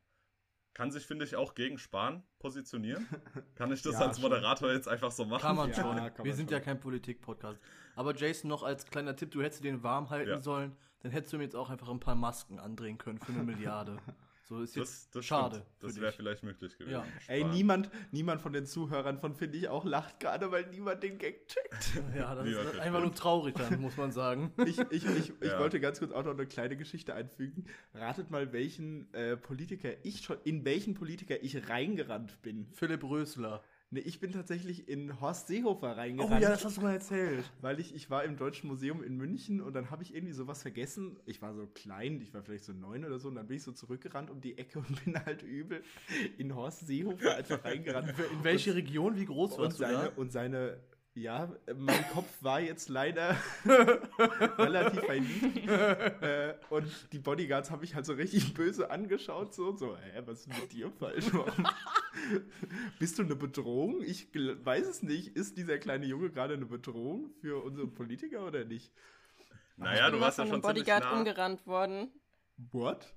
[0.73, 3.07] kann sich, finde ich, auch gegen Spahn positionieren.
[3.55, 4.23] Kann ich das Ja, als schon.
[4.29, 5.41] Moderator jetzt einfach so machen?
[5.41, 5.95] Kann man Ja, schon.
[5.97, 6.57] kann Wir man sind schon.
[6.57, 7.59] ja kein Politik-Podcast.
[7.95, 10.39] Aber Jason, noch als kleiner Tipp, du hättest den warm halten Ja.
[10.39, 13.43] sollen, dann hättest du mir jetzt auch einfach ein paar Masken andrehen können für eine
[13.43, 13.97] Milliarde.
[14.45, 15.55] So ist jetzt Das, das schade.
[15.55, 15.67] stimmt.
[15.93, 16.91] Das wäre vielleicht möglich gewesen.
[16.91, 17.05] Ja.
[17.27, 21.17] Ey, niemand, niemand von den Zuhörern von Finde ich auch lacht gerade, weil niemand den
[21.17, 22.03] Gag checkt.
[22.15, 22.79] Ja, das ist okay.
[22.81, 24.51] einfach nur traurig dann, muss man sagen.
[24.65, 25.59] Ich, ich, ich, ich Ja.
[25.59, 27.67] wollte ganz kurz auch noch eine kleine Geschichte einfügen.
[27.93, 32.67] Ratet mal, welchen äh, Politiker ich schon, in welchen Politiker ich reingerannt bin.
[32.73, 33.63] Philipp Rösler.
[33.93, 36.41] Ne, ich bin tatsächlich in Horst Seehofer Oh reingerannt.
[36.41, 37.43] ja, das hast du mal erzählt.
[37.61, 40.63] weil ich, ich war im Deutschen Museum in München und dann habe ich irgendwie sowas
[40.63, 41.15] vergessen.
[41.27, 43.63] Ich war so klein, ich war vielleicht so neun oder so, und dann bin ich
[43.63, 45.83] so zurückgerannt um die Ecke und bin halt übel
[46.39, 48.09] in Horst Seehofer einfach reingerannt.
[48.31, 50.07] In welche Region, wie groß und warst du da?
[50.15, 50.79] und seine,
[51.15, 55.67] ja, äh, mein Kopf war jetzt leider relativ verliebt.
[55.67, 60.41] äh, und die Bodyguards habe ich halt so richtig böse angeschaut, so, so, hä, was
[60.41, 61.25] ist mit dir falsch?
[62.99, 64.01] Bist du eine Bedrohung?
[64.01, 65.35] Ich weiß es nicht.
[65.35, 68.91] Ist dieser kleine Junge gerade eine Bedrohung für unsere Politiker oder nicht?
[69.77, 71.17] Naja, du warst ja von schon Bodyguard nah.
[71.17, 72.11] umgerannt worden.
[72.71, 73.13] What?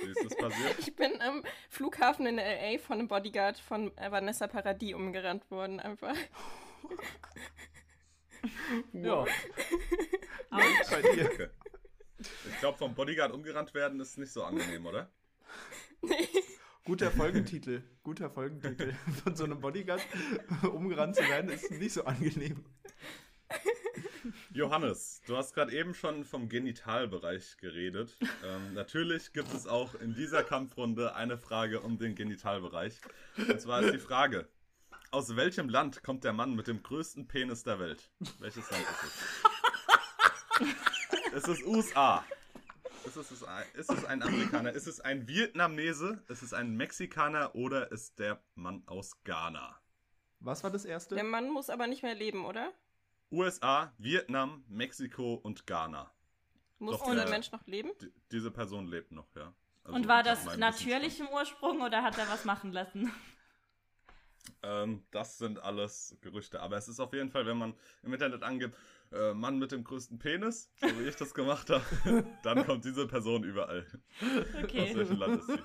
[0.00, 0.78] Wie ist das passiert?
[0.78, 6.16] Ich bin am Flughafen in LA von einem Bodyguard von Vanessa Paradis umgerannt worden, einfach.
[8.92, 9.24] Ja.
[10.50, 11.50] Bei dir.
[12.18, 15.10] Ich glaube, vom Bodyguard umgerannt werden ist nicht so angenehm, oder?
[16.84, 17.82] Guter Folgentitel.
[18.02, 18.94] Guter Folgentitel.
[19.24, 20.00] Von so einem Bodyguard
[20.62, 22.64] umgerannt zu werden, ist nicht so angenehm.
[24.52, 28.16] Johannes, du hast gerade eben schon vom Genitalbereich geredet.
[28.44, 33.00] Ähm, natürlich gibt es auch in dieser Kampfrunde eine Frage um den Genitalbereich.
[33.36, 34.48] Und zwar ist die Frage:
[35.16, 38.10] Aus welchem Land kommt der Mann mit dem größten Penis der Welt?
[38.38, 39.02] Welches Land ist
[40.60, 41.32] es?
[41.32, 42.22] Ist es USA?
[43.06, 44.72] Ist es, ein, ist es ein Amerikaner?
[44.72, 46.22] Ist es ein Vietnamese?
[46.28, 47.54] Ist es ein Mexikaner?
[47.54, 49.80] Oder ist der Mann aus Ghana?
[50.40, 51.14] Was war das erste?
[51.14, 52.74] Der Mann muss aber nicht mehr leben, oder?
[53.32, 56.12] USA, Vietnam, Mexiko und Ghana.
[56.78, 57.90] Muss Doch, dieser äh, Mensch noch leben?
[58.02, 59.54] Die, diese Person lebt noch, ja.
[59.82, 63.10] Also, Und war das natürlich im Ursprung oder hat er was machen lassen?
[64.62, 66.60] Ähm, das sind alles Gerüchte.
[66.60, 68.76] Aber es ist auf jeden Fall, wenn man im Internet angibt,
[69.12, 71.84] äh, Mann mit dem größten Penis, so wie ich das gemacht habe,
[72.42, 73.86] dann kommt diese Person überall.
[74.20, 74.96] Aus Okay.
[74.96, 75.58] welchem Land ist sie?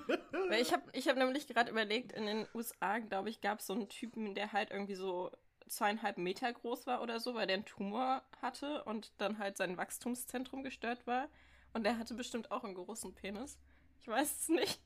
[0.48, 3.66] Weil ich habe ich hab nämlich gerade überlegt, in den USA, glaube ich, gab es
[3.66, 5.30] so einen Typen, der halt irgendwie so
[5.68, 9.76] zweieinhalb Meter groß war oder so, weil der einen Tumor hatte und dann halt sein
[9.76, 11.28] Wachstumszentrum gestört war.
[11.72, 13.58] Und der hatte bestimmt auch einen großen Penis.
[14.00, 14.80] Ich weiß es nicht.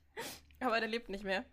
[0.61, 1.44] Aber der lebt nicht mehr.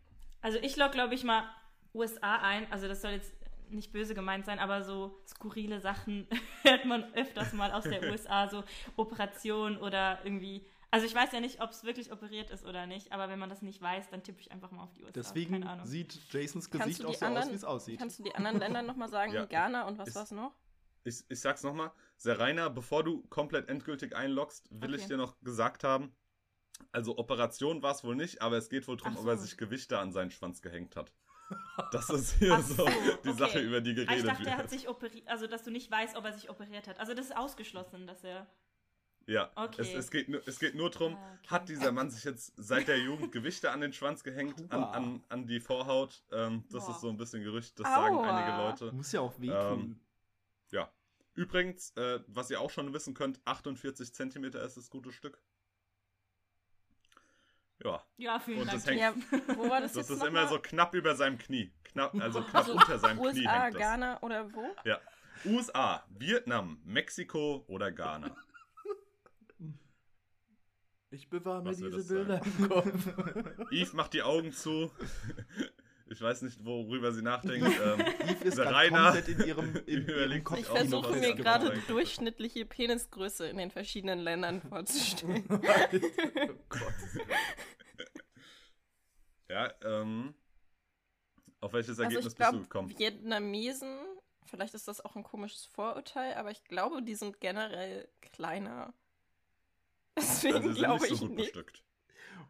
[0.42, 1.50] Also ich log, glaube ich, mal
[1.94, 2.72] USA ein.
[2.72, 3.34] Also das soll jetzt
[3.70, 6.28] nicht böse gemeint sein, aber so skurrile Sachen
[6.64, 8.64] hört man öfters mal aus der USA, so
[8.96, 10.66] Operationen oder irgendwie.
[10.92, 13.50] Also ich weiß ja nicht, ob es wirklich operiert ist oder nicht, aber wenn man
[13.50, 15.14] das nicht weiß, dann tippe ich einfach mal auf die USA.
[15.14, 15.86] Deswegen Keine Ahnung.
[15.88, 18.00] sieht Jasons Gesicht auch so anderen- aus, wie es aussieht.
[18.00, 19.34] Kannst du die anderen Länder nochmal sagen?
[19.34, 19.46] Ja.
[19.46, 20.54] Ghana und was Ist- war's noch?
[21.06, 25.10] Ich, ich sag's nochmal, Serena, bevor du komplett endgültig einloggst, will ich Okay.
[25.10, 26.16] dir noch gesagt haben,
[26.94, 29.98] also Operation war es wohl nicht, aber es geht wohl darum, ob er sich Gewichte
[30.00, 31.12] an seinen Schwanz gehängt hat.
[31.92, 32.86] Das ist hier so so,
[33.24, 33.34] die okay.
[33.38, 34.58] Sache, über die Ah, geredet ich dachte, er wird.
[34.58, 37.00] hat sich operiert, also dass du nicht weißt, ob er sich operiert hat.
[37.00, 38.48] Also das ist ausgeschlossen, dass er.
[39.26, 39.82] Ja, Okay.
[39.82, 41.48] es, es, geht nur, es geht nur darum, Ah, okay.
[41.50, 45.24] hat dieser Mann sich jetzt seit der Jugend Gewichte an den Schwanz gehängt, an, an,
[45.30, 46.24] an die Vorhaut?
[46.32, 46.92] Ähm, das Boah.
[46.92, 48.30] ist so ein bisschen Gerücht, das sagen Aua.
[48.38, 48.92] einige Leute.
[48.96, 49.80] Muss ja auch wehtun.
[49.80, 50.00] Ähm,
[50.72, 50.92] Ja.
[51.36, 55.42] Übrigens, äh, was ihr auch schon wissen könnt, 48 Zentimeter ist das gute Stück.
[57.84, 58.78] Ja, Ja, vielen Und Dank.
[58.78, 59.14] das hängt- Ja,
[59.58, 60.48] wo war das, das jetzt ist immer mal?
[60.50, 61.72] so knapp über seinem Knie.
[61.84, 63.82] Knapp, also knapp Also unter seinem Knie USA, hängt das.
[63.82, 64.64] Ghana oder wo?
[64.86, 65.00] Ja.
[65.46, 68.36] USA, Vietnam, Mexiko oder Ghana.
[71.10, 72.88] Ich bewahre mir diese Bilder im Kopf.
[73.72, 74.92] Yves macht die Augen zu.
[76.06, 77.66] Ich weiß nicht, worüber sie nachdenkt.
[77.82, 80.60] Ähm, Yves ist Rainer komplett in ihrem, in ihrem Kopf.
[80.60, 81.84] Ich auch noch versuche mir gerade sagen.
[81.88, 85.46] durchschnittliche Penisgröße in den verschiedenen Ländern vorzustellen.
[85.50, 85.58] oh
[86.70, 86.94] Gott.
[89.50, 90.34] Ja, ähm.
[91.62, 93.00] Auf welches Also Ergebnis ich bist du glaube, gekommen?
[93.00, 93.98] Vietnamesen,
[94.46, 98.94] vielleicht ist das auch ein komisches Vorurteil, aber ich glaube, die sind generell kleiner.
[100.18, 101.54] Deswegen Also sie sind glaube nicht so ich gut nicht.
[101.54, 101.84] bestückt.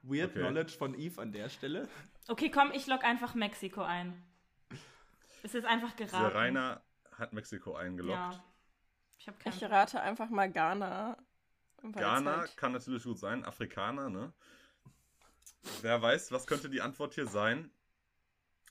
[0.01, 0.39] Weird Okay.
[0.39, 1.87] Knowledge von Eve an der Stelle.
[2.27, 4.23] Okay, komm, ich log einfach Mexiko ein.
[5.43, 6.17] Es ist einfach geraten.
[6.31, 6.81] Serena
[7.17, 8.17] hat Mexiko eingeloggt.
[8.17, 8.43] Ja.
[9.19, 11.17] Ich habe keinen Ich rate einfach mal Ghana.
[11.81, 13.43] Ghana halt- kann natürlich gut sein.
[13.43, 14.33] Afrikaner, ne?
[15.81, 17.71] Wer weiß, was könnte die Antwort hier sein?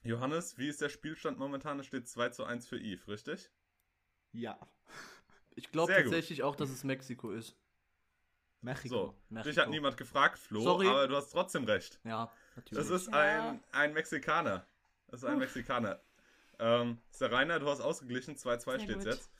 [0.03, 1.79] Johannes, wie ist der Spielstand momentan?
[1.79, 3.51] Es steht 2 zu 1 für Eve, richtig?
[4.33, 4.59] Ja.
[5.55, 6.13] Ich glaube Sehr gut.
[6.13, 7.57] tatsächlich auch, dass es Mexiko ist.
[8.63, 8.95] Mexiko.
[8.95, 9.51] So, Mexiko.
[9.51, 10.87] dich hat niemand gefragt, Flo, Sorry.
[10.89, 12.01] aber du hast trotzdem recht.
[12.05, 12.89] Ja, natürlich.
[12.89, 13.51] Das ist Ja.
[13.51, 14.67] ein, ein Mexikaner.
[15.09, 16.01] Das ist ein Mexikaner.
[16.59, 19.31] Ähm, Serena, du hast ausgeglichen, 2-2 Sehr steht jetzt.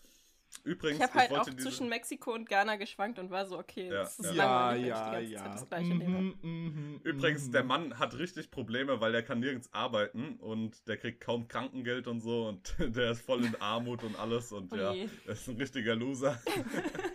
[0.65, 3.59] Übrigens, Ich habe halt auch wollte diese- zwischen Mexiko und Ghana geschwankt und war so,
[3.59, 4.75] okay, Ja, das ist ja.
[4.75, 5.43] Ja, ja, ich die ganze ja.
[5.45, 6.19] Zeit das gleiche nehme.
[6.21, 7.53] Mhm, mhm, Übrigens, mhm.
[7.53, 12.07] der Mann hat richtig Probleme, weil der kann nirgends arbeiten und der kriegt kaum Krankengeld
[12.07, 15.49] und so und der ist voll in Armut und alles und Oh ja, er ist
[15.49, 16.39] ein richtiger Loser.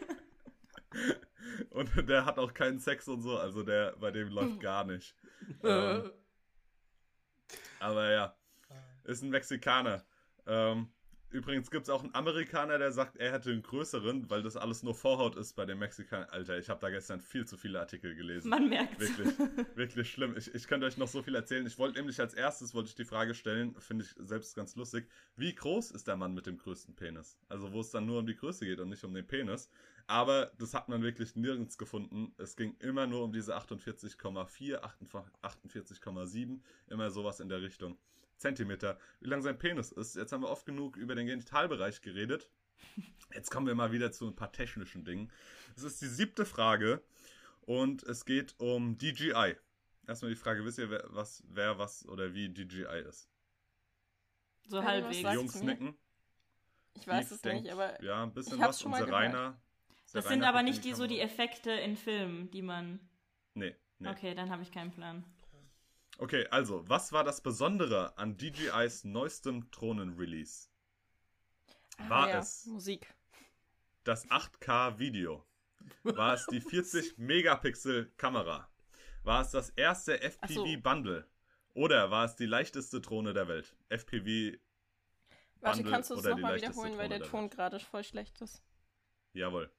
[1.78, 5.16] und der hat auch keinen Sex und so, also der bei dem läuft gar nicht.
[5.64, 6.12] Ähm,
[7.80, 8.36] aber ja,
[9.04, 10.04] ist ein Mexikaner.
[10.46, 10.90] Ähm,
[11.30, 14.84] übrigens gibt es auch einen Amerikaner, der sagt, er hätte einen größeren, weil das alles
[14.84, 16.30] nur Vorhaut ist bei den Mexikanern.
[16.30, 18.50] Alter, ich habe da gestern viel zu viele Artikel gelesen.
[18.50, 19.30] Man merkt Wirklich,
[19.76, 20.36] wirklich schlimm.
[20.38, 21.66] Ich, ich könnte euch noch so viel erzählen.
[21.66, 25.08] Ich wollte nämlich als erstes wollte ich die Frage stellen, finde ich selbst ganz lustig.
[25.36, 27.38] Wie groß ist der Mann mit dem größten Penis?
[27.50, 29.70] Also wo es dann nur um die Größe geht und nicht um den Penis.
[30.08, 32.34] Aber das hat man wirklich nirgends gefunden.
[32.38, 34.80] Es ging immer nur um diese 48,4,
[35.42, 37.98] 48,7, immer sowas in der Richtung.
[38.38, 40.16] Zentimeter, wie lang sein Penis ist.
[40.16, 42.50] Jetzt haben wir oft genug über den Genitalbereich geredet.
[43.34, 45.32] Jetzt kommen wir mal wieder zu ein paar technischen Dingen.
[45.76, 47.02] Es ist die siebte Frage
[47.62, 49.56] und es geht um DJI.
[50.08, 53.30] Erstmal die Frage, wisst ihr, wer was, wer was oder wie DJI ist?
[54.70, 55.22] so du halbwegs.
[55.22, 55.36] sagst.
[55.36, 55.98] Jungs nicken.
[56.94, 58.92] Ich weiß Eve es denkt, nicht, aber Ja, ein bisschen ich hab's was.
[58.92, 59.60] mal Serena.
[60.14, 61.34] Das sind aber nicht die, so die Kamera.
[61.34, 63.00] Effekte in Filmen, die man.
[63.54, 64.10] Nee, nee.
[64.10, 65.24] Okay, dann habe ich keinen Plan.
[66.20, 70.70] Okay, also, was war das Besondere an DJIs neuestem Drohnen-Release?
[72.08, 73.14] War ah, ja, es Musik.
[74.04, 75.46] das 8K-Video?
[76.04, 78.68] War es die 40-Megapixel-Kamera?
[79.24, 80.64] War es das erste Ach so.
[80.64, 81.28] FPV-Bundle?
[81.74, 83.76] Oder war es die leichteste Drohne der Welt?
[83.90, 84.58] FPV,
[85.60, 88.64] Warte, kannst du es nochmal wiederholen, weil der der Ton gerade voll schlecht ist.
[89.38, 89.72] Jawohl.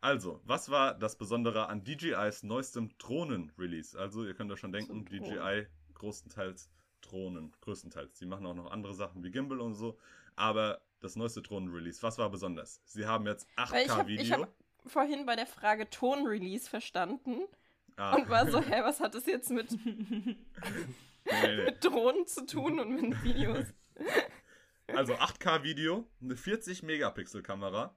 [0.00, 3.98] Also, was war das Besondere an DJIs neuestem Drohnen-Release?
[3.98, 5.04] Also, ihr könnt euch schon denken.
[5.04, 6.70] DJI größtenteils
[7.02, 8.18] Drohnen, größtenteils.
[8.18, 9.98] Die machen auch noch andere Sachen wie Gimbal und so,
[10.36, 12.80] aber das neueste Drohnen-Release, was war besonders?
[12.84, 14.42] Sie haben jetzt Weil ich habe 8K-Video.
[14.42, 14.54] hab
[14.86, 17.42] vorhin bei der Frage Ton-Release verstanden
[17.96, 23.10] Ah, und war so, hä, was hat das jetzt mit, mit Drohnen zu tun und
[23.10, 23.66] mit Videos?
[24.86, 27.94] Also 8K-Video, eine 40-Megapixel-Kamera.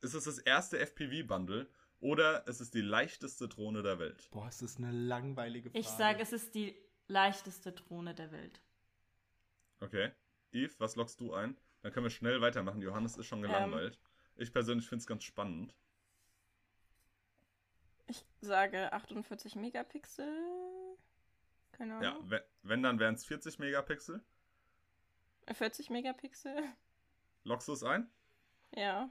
[0.00, 1.68] Ist es das erste FPV-Bundle
[2.00, 4.28] oder ist es die leichteste Drohne der Welt?
[4.30, 5.80] Boah, ist das eine langweilige Frage.
[5.80, 6.76] Ich sage, es ist die
[7.08, 8.60] leichteste Drohne der Welt.
[9.80, 10.12] Okay.
[10.52, 11.56] Yves, was lockst du ein?
[11.82, 12.80] Dann können wir schnell weitermachen.
[12.82, 13.50] Johannes ist schon Ähm.
[13.50, 13.98] gelangweilt.
[14.36, 15.74] Ich persönlich finde es ganz spannend.
[18.06, 20.96] Ich sage 48 Megapixel.
[21.72, 22.02] Keine Ahnung.
[22.04, 24.22] Ja, we- wenn, dann wären es 40 Megapixel.
[25.52, 26.62] 40 Megapixel?
[27.44, 28.10] Lockst du es ein?
[28.74, 29.10] Ja.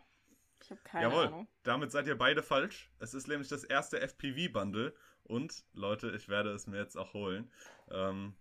[0.64, 1.26] Ich habe keine Jawohl.
[1.28, 1.48] Ahnung.
[1.64, 2.92] Damit seid ihr beide falsch.
[3.00, 4.94] Es ist nämlich das erste FPV-Bundle.
[5.24, 7.52] Und, Leute, ich werde es mir jetzt auch holen.
[7.92, 8.36] Ähm,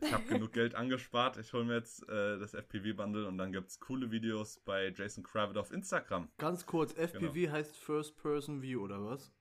[0.00, 1.36] ich habe genug Geld angespart.
[1.36, 5.22] Ich hole mir jetzt äh, das FPV-Bundle und dann gibt es coole Videos bei Jason
[5.22, 6.28] Kravitz auf Instagram.
[6.38, 7.52] Ganz kurz, FPV Genau.
[7.52, 9.32] heißt First Person View oder was?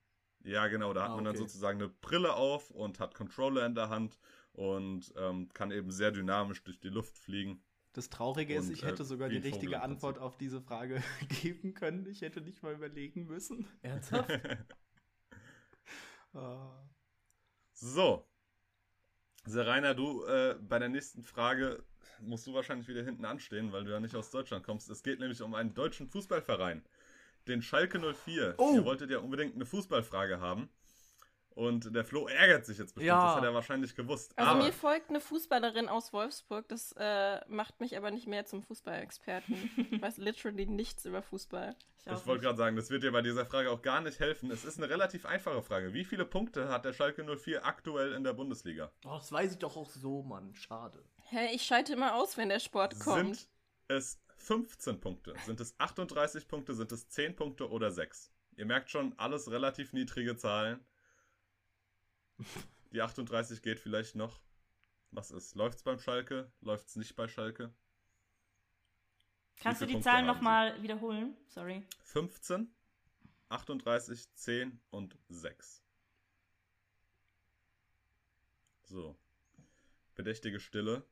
[0.43, 1.43] Ja, genau, da hat Ah, man dann okay.
[1.43, 4.19] sozusagen eine Brille auf und hat Controller in der Hand
[4.51, 7.63] und ähm, kann eben sehr dynamisch durch die Luft fliegen.
[7.93, 9.81] Das Traurige ist, Und, ich äh, hätte sogar wie die richtige.
[9.81, 11.01] Antwort auf diese Frage
[11.41, 12.07] geben können.
[12.07, 13.67] Ich hätte nicht mal überlegen müssen.
[13.81, 14.29] Ernsthaft?
[16.35, 16.89] Ah.
[17.73, 18.27] So.
[19.45, 21.83] Serena, du, äh, bei der nächsten Frage
[22.19, 24.89] musst du wahrscheinlich wieder hinten anstehen, weil du ja nicht aus Deutschland kommst.
[24.89, 26.83] Es geht nämlich um einen deutschen Fußballverein,
[27.47, 28.55] den Schalke 04.
[28.57, 28.73] Oh.
[28.73, 30.69] Ihr wolltet ja unbedingt eine Fußballfrage haben.
[31.55, 33.27] Und der Flo ärgert sich jetzt bestimmt, Ja.
[33.27, 34.33] das hat er wahrscheinlich gewusst.
[34.37, 38.45] Also Aber mir folgt eine Fußballerin aus Wolfsburg, das äh, macht mich aber nicht mehr
[38.45, 39.87] zum Fußballexperten.
[39.91, 41.75] Ich weiß literally nichts über Fußball.
[42.05, 44.51] Ich, ich wollte gerade sagen, das wird dir bei dieser Frage auch gar nicht helfen.
[44.51, 45.93] Es ist eine relativ einfache Frage.
[45.93, 48.91] Wie viele Punkte hat der Schalke 04 aktuell in der Bundesliga?
[49.05, 50.53] Oh, das weiß ich doch auch so, Mann.
[50.55, 51.03] Schade.
[51.29, 53.35] Hä, ich schalte immer aus, wenn der Sport kommt.
[53.37, 53.47] Sind
[53.87, 55.33] es 15 Punkte?
[55.45, 56.73] Sind es 38 Punkte?
[56.73, 58.31] Sind es 10 Punkte oder 6?
[58.57, 60.83] Ihr merkt schon, alles relativ niedrige Zahlen.
[62.91, 64.41] Die 38 geht vielleicht noch.
[65.11, 65.55] Was ist?
[65.55, 66.51] Läuft's beim Schalke?
[66.61, 67.73] Läuft's nicht bei Schalke?
[69.59, 71.37] Kannst du viele die Punkte Zahlen nochmal wiederholen?
[71.47, 71.85] Sorry.
[72.03, 72.73] 15,
[73.49, 75.83] 38, 10 und 6.
[78.83, 79.15] So.
[80.15, 81.03] Bedächtige Stille.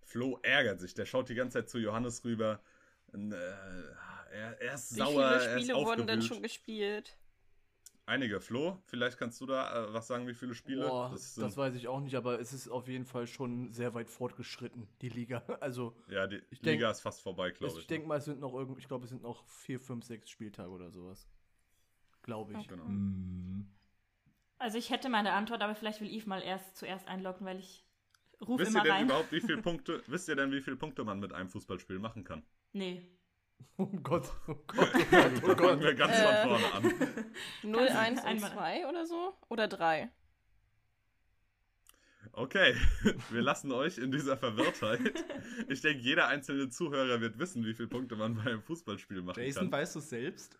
[0.00, 0.94] Flo ärgert sich.
[0.94, 2.62] Der schaut die ganze Zeit zu Johannes rüber.
[3.12, 3.34] Äh,
[4.34, 7.16] er, er ist Wie sauer, viele er ist Spiele wurden denn schon gespielt?
[8.06, 8.40] Einige.
[8.40, 10.86] Flo, vielleicht kannst du da äh, was sagen, wie viele Spiele?
[10.86, 13.94] Boah, das das, weiß ich auch nicht, aber es ist auf jeden Fall schon sehr
[13.94, 15.42] weit fortgeschritten, die Liga.
[15.60, 17.86] Also, ja, die ich denk- Liga ist fast vorbei, glaube ich, ich.
[17.86, 20.68] denke mal, es sind noch irgend, ich glaube, es sind noch vier, fünf, sechs Spieltage
[20.70, 21.26] oder sowas.
[22.22, 22.68] Glaube ich.
[22.68, 22.84] Genau.
[22.84, 23.68] Mhm.
[24.58, 27.84] Also ich hätte meine Antwort, aber vielleicht will Yves mal erst zuerst einloggen, weil ich
[28.40, 29.04] rufe Wisst ihr immer denn rein.
[29.06, 32.24] überhaupt, wie viele Punkte, wisst ihr denn, wie viele Punkte man mit einem Fußballspiel machen
[32.24, 32.42] kann?
[32.72, 33.10] Nee.
[33.76, 35.80] Oh Gott, oh Gott, oh Gott, oh Gott.
[35.80, 36.42] wir ganz Äh.
[36.48, 37.34] von vorne an.
[37.62, 39.34] 0, 1 und einmal- 2 oder so?
[39.48, 40.10] Oder 3?
[42.32, 42.74] Okay,
[43.30, 45.00] wir lassen euch in dieser Verwirrtheit.
[45.68, 49.40] Ich denke, jeder einzelne Zuhörer wird wissen, wie viele Punkte man bei einem Fußballspiel machen
[49.42, 49.72] Jason, kann.
[49.80, 50.58] weißt du selbst?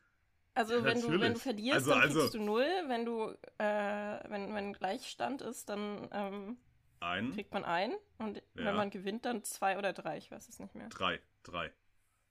[0.57, 2.65] Also wenn du, wenn du verlierst, Also- dann also- kriegst du 0.
[2.87, 6.57] Wenn du, äh, wenn, wenn Gleichstand ist, dann ähm,
[7.01, 7.93] Ein, kriegt man ein.
[8.19, 8.67] Und Ja.
[8.67, 10.17] wenn man gewinnt, dann zwei oder drei.
[10.19, 10.89] Ich weiß es nicht mehr.
[10.91, 11.73] drei, drei.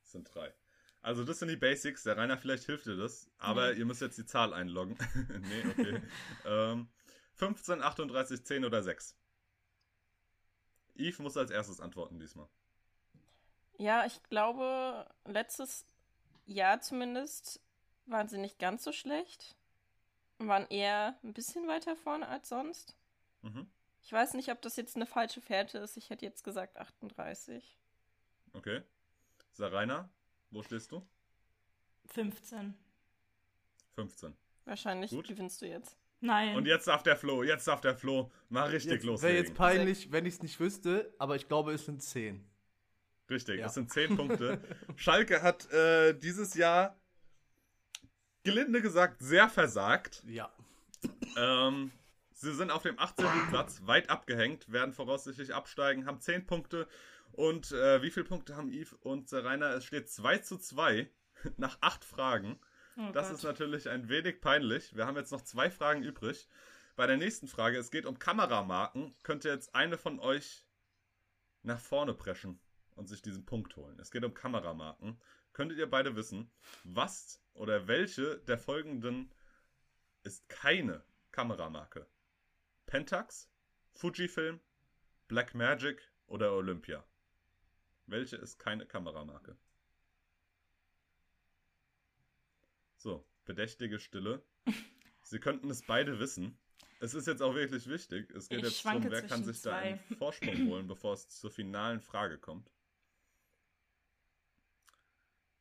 [0.03, 0.53] Das sind drei.
[1.03, 2.03] Also das sind die Basics.
[2.03, 3.29] Der Rainer, vielleicht hilft dir das.
[3.37, 3.79] Aber Nee.
[3.79, 4.97] ihr müsst jetzt die Zahl einloggen.
[5.41, 6.01] nee, okay.
[6.45, 6.87] ähm,
[7.35, 9.15] 15, 38, 10 oder 6.
[10.95, 12.47] Yves muss als erstes antworten diesmal.
[13.77, 15.85] Ja, ich glaube, letztes
[16.45, 17.59] Jahr zumindest
[18.05, 19.55] waren sie nicht ganz so schlecht.
[20.37, 22.95] Waren eher ein bisschen weiter vorne als sonst.
[23.41, 23.69] Mhm.
[24.03, 25.97] Ich weiß nicht, ob das jetzt eine falsche Fährte ist.
[25.97, 27.77] Ich hätte jetzt gesagt 38.
[28.53, 28.83] Okay.
[29.51, 30.09] Sarina,
[30.53, 31.05] wo stehst du?
[32.07, 32.73] 15.
[33.95, 34.33] 15.
[34.65, 35.27] Wahrscheinlich Gut.
[35.27, 35.97] gewinnst du jetzt.
[36.21, 36.55] Nein.
[36.55, 39.37] Und jetzt darf der Flo, jetzt darf der Flo mal richtig Jetzt, Wäre loslegen.
[39.37, 42.47] jetzt peinlich, wenn ich es nicht wüsste, aber ich glaube, es sind zehn.
[43.29, 43.65] Richtig, Ja.
[43.67, 44.61] es sind 10 Punkte.
[44.95, 46.97] Schalke hat äh, dieses Jahr,
[48.43, 50.23] gelinde gesagt, sehr versagt.
[50.27, 50.51] Ja.
[51.37, 51.91] Ähm,
[52.33, 53.25] sie sind auf dem 18.
[53.49, 56.87] Platz, weit abgehängt, werden voraussichtlich absteigen, haben 10 Punkte.
[57.33, 59.71] Und äh, wie viele Punkte haben Yves und Rainer?
[59.71, 61.09] Es steht 2 zu 2
[61.57, 62.59] nach 8 Fragen.
[62.95, 63.37] oh Das Gott.
[63.37, 64.95] ist natürlich ein wenig peinlich.
[64.95, 66.47] Wir haben jetzt noch zwei Fragen übrig.
[66.95, 70.67] Bei der nächsten Frage, es geht um Kameramarken, könnte jetzt eine von euch
[71.63, 72.59] nach vorne preschen
[72.95, 73.99] und sich diesen Punkt holen.
[73.99, 75.19] Es geht um Kameramarken.
[75.53, 76.51] Könntet ihr beide wissen,
[76.83, 79.33] was oder welche der folgenden
[80.23, 82.05] ist keine Kameramarke?
[82.85, 83.49] Pentax,
[83.93, 84.59] Fujifilm,
[85.27, 87.03] Blackmagic oder Olympia?
[88.05, 89.57] Welche ist keine Kameramarke?
[92.97, 94.43] So, bedächtige Stille.
[95.21, 96.57] Sie könnten es beide wissen.
[96.99, 98.29] Es ist jetzt auch wirklich wichtig.
[98.31, 100.15] Es geht Ich jetzt darum, wer kann sich da einen zwei.
[100.15, 102.71] Vorsprung holen, bevor es zur finalen Frage kommt.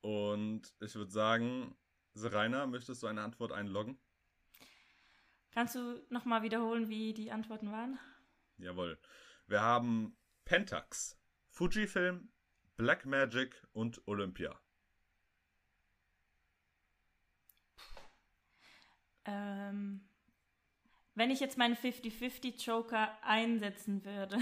[0.02, 1.76] Und ich würde sagen,
[2.14, 3.98] Serena, möchtest du eine Antwort einloggen?
[5.52, 7.98] Kannst du nochmal wiederholen, wie die Antworten waren?
[8.58, 8.98] Jawohl.
[9.46, 11.18] Wir haben Pentax,
[11.52, 12.30] Fujifilm,
[12.76, 14.58] Blackmagic und Olympia.
[19.26, 20.00] Ähm,
[21.14, 24.38] wenn ich jetzt meinen 50-50 Joker einsetzen würde.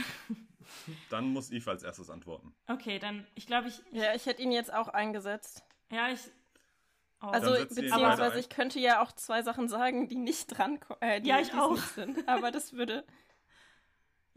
[1.11, 2.55] Dann muss Eve als erstes antworten.
[2.69, 3.83] Okay, dann, ich glaube, ich.
[3.91, 5.65] Ja, ich hätte ihn jetzt auch eingesetzt.
[5.91, 6.21] Ja, ich.
[7.23, 7.27] Oh.
[7.27, 11.41] Also, beziehungsweise ich könnte ja auch zwei Sachen sagen, die nicht dran äh, die Ja,
[11.41, 11.77] ich auch.
[11.77, 12.29] sind.
[12.29, 13.05] Aber das würde.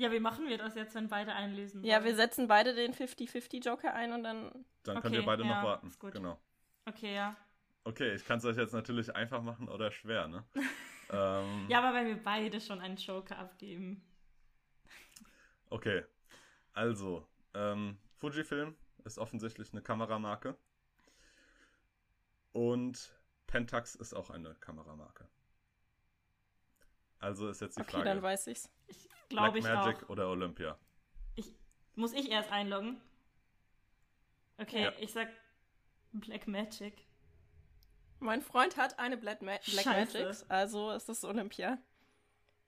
[0.03, 1.83] Ja, wie machen wir das jetzt, wenn beide einlösen?
[1.83, 4.65] Ja, wir setzen beide den 50-50 Joker ein und dann.
[4.83, 5.87] Dann könnt Okay, ihr beide ja, noch warten.
[5.87, 6.11] ist gut.
[6.11, 6.37] Genau.
[6.85, 7.35] Okay, ja.
[7.85, 10.43] Okay, ich kann es euch jetzt natürlich einfach machen oder schwer, ne?
[11.09, 14.03] ähm, Ja, aber wenn wir beide schon einen Joker abgeben.
[15.69, 16.03] Okay.
[16.73, 20.57] Also, ähm, Fujifilm ist offensichtlich eine Kameramarke.
[22.51, 23.13] Und
[23.47, 25.27] Pentax ist auch eine Kameramarke.
[27.19, 28.05] Also ist jetzt die Okay, Frage.
[28.05, 28.69] dann weiß ich's.
[28.87, 30.09] Ich glaube ich Blackmagic auch.
[30.09, 30.77] oder Olympia?
[31.35, 31.53] Ich,
[31.95, 33.01] muss ich erst einloggen?
[34.57, 34.93] Okay, Ja.
[34.99, 35.27] ich sag
[36.11, 36.93] Black Magic.
[38.19, 39.85] Mein Freund hat eine Black, Ma Black.
[39.85, 41.77] Magics, also ist das Olympia.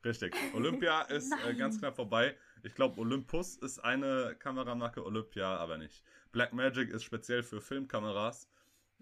[0.03, 0.35] Richtig.
[0.53, 2.37] Olympia ist äh, ganz knapp vorbei.
[2.63, 6.03] Ich glaube, Olympus ist eine Kameramarke, Olympia aber nicht.
[6.31, 8.49] Blackmagic ist speziell für Filmkameras.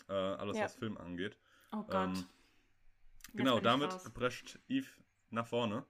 [0.09, 0.66] Äh, alles, Ja.
[0.66, 1.38] was Film angeht.
[1.72, 1.93] Oh Gott.
[2.18, 2.26] Ähm,
[3.36, 4.11] Genau, damit raus.
[4.14, 4.88] prescht Eve
[5.32, 5.86] nach vorne.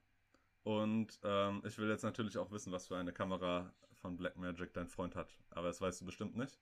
[0.63, 4.87] Und ähm, ich will jetzt natürlich auch wissen, was für eine Kamera von Blackmagic dein
[4.87, 5.29] Freund hat.
[5.51, 6.57] Aber das weißt du bestimmt nicht.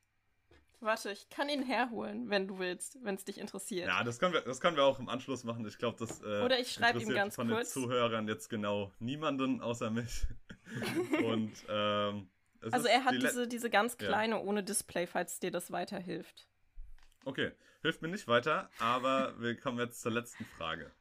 [0.79, 3.87] Warte, ich kann ihn herholen, wenn du willst, wenn es dich interessiert.
[3.87, 5.63] Ja, das können wir, das können wir auch im Anschluss machen.
[5.67, 7.71] Ich glaube, das äh, Oder ich schreib ihm interessiert ganz von kurz.
[7.73, 10.25] den Zuhörern jetzt genau niemanden außer mich.
[11.23, 12.29] Und ähm,
[12.71, 14.07] Also er hat die diese, diese ganz Ja.
[14.07, 16.47] kleine ohne Display, falls dir das weiterhilft.
[17.25, 17.51] Okay,
[17.83, 20.91] hilft mir nicht weiter, aber wir kommen jetzt zur letzten Frage.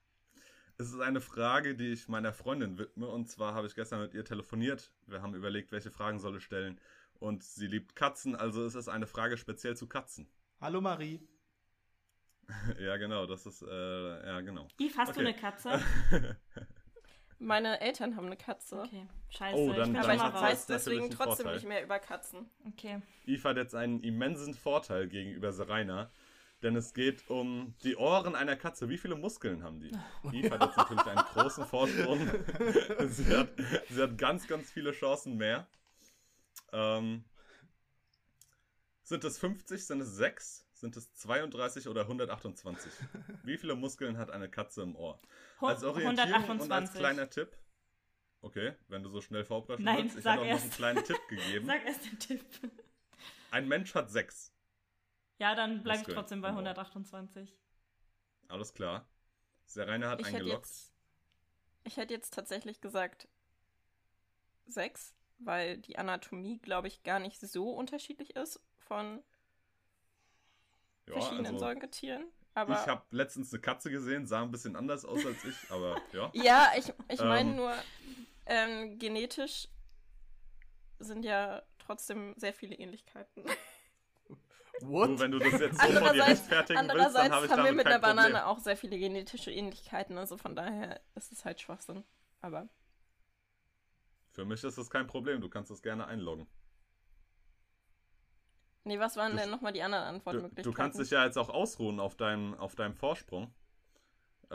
[0.80, 3.06] Es ist eine Frage, die ich meiner Freundin widme.
[3.06, 4.90] Und zwar habe ich gestern mit ihr telefoniert.
[5.06, 6.80] Wir haben überlegt, welche Fragen soll ich stellen.
[7.18, 10.26] Und sie liebt Katzen, also es ist eine Frage speziell zu Katzen.
[10.58, 11.20] Hallo Marie.
[12.80, 14.68] ja, genau, das ist, äh, ja, genau.
[14.80, 15.28] Yves, hast du Okay.
[15.28, 15.80] eine Katze?
[17.38, 18.80] Meine Eltern haben eine Katze.
[18.80, 19.56] Okay, scheiße.
[19.58, 21.54] Oh, ich dann- bin dann Aber ich weiß deswegen trotzdem Vorteil.
[21.56, 22.48] nicht mehr über Katzen.
[22.68, 23.02] Okay.
[23.26, 26.10] Eve hat jetzt einen immensen Vorteil gegenüber Serena,
[26.62, 28.88] denn es geht um die Ohren einer Katze.
[28.88, 29.92] Wie viele Muskeln haben die?
[30.32, 32.18] Eve hat jetzt natürlich einen großen Vorsprung.
[33.08, 33.50] sie, hat,
[33.88, 35.66] sie hat ganz, ganz viele Chancen mehr.
[36.72, 37.24] Ähm,
[39.02, 42.92] sind es 50, sind es 6, sind es 32 oder 128?
[43.42, 45.18] Wie viele Muskeln hat eine Katze im Ohr?
[45.60, 46.98] Als Orientierung und als 128.
[46.98, 47.56] kleiner Tipp.
[48.42, 50.06] Okay, wenn du so schnell vorbereitet Nein.
[50.06, 51.66] Ich auch noch einen kleinen Tipp gegeben.
[51.66, 52.44] Sag erst den Tipp.
[53.50, 54.52] Ein Mensch hat sechs.
[55.40, 56.58] Ja, dann bleibe ich trotzdem bei im Ohr.
[56.58, 57.56] 128.
[58.48, 59.08] Alles klar.
[59.66, 60.66] Serena hat Ich hätte eingeloggt.
[60.66, 60.92] jetzt,
[61.84, 63.28] ich hätte jetzt tatsächlich gesagt
[64.66, 69.22] sechs, weil die Anatomie, glaube ich, gar nicht so unterschiedlich ist von
[71.06, 72.24] Ja, verschiedenen also, Säugetieren.
[72.54, 76.04] Aber ich habe letztens eine Katze gesehen, sah ein bisschen anders aus als ich, aber
[76.12, 76.30] ja.
[76.34, 77.56] ja, ich, ich meine Ähm.
[77.56, 77.74] nur,
[78.46, 79.68] ähm, genetisch
[80.98, 83.44] sind ja trotzdem sehr viele Ähnlichkeiten.
[84.80, 85.18] Du, What?
[85.18, 87.72] wenn du das jetzt so von dir Andererseits, rechtfertigen willst, dann habe ich haben wir
[87.72, 88.44] mit kein einer Banane Problem.
[88.44, 92.04] auch sehr viele genetische Ähnlichkeiten, also von daher ist es halt Schwachsinn.
[92.40, 92.68] Aber
[94.32, 96.48] Für mich ist das kein Problem, du kannst das gerne einloggen.
[98.84, 100.62] nee, was waren Du- denn nochmal die anderen Du, Antwortmöglichkeiten?
[100.62, 103.54] du kannst dich ja jetzt auch ausruhen auf deinem, auf deinem Vorsprung.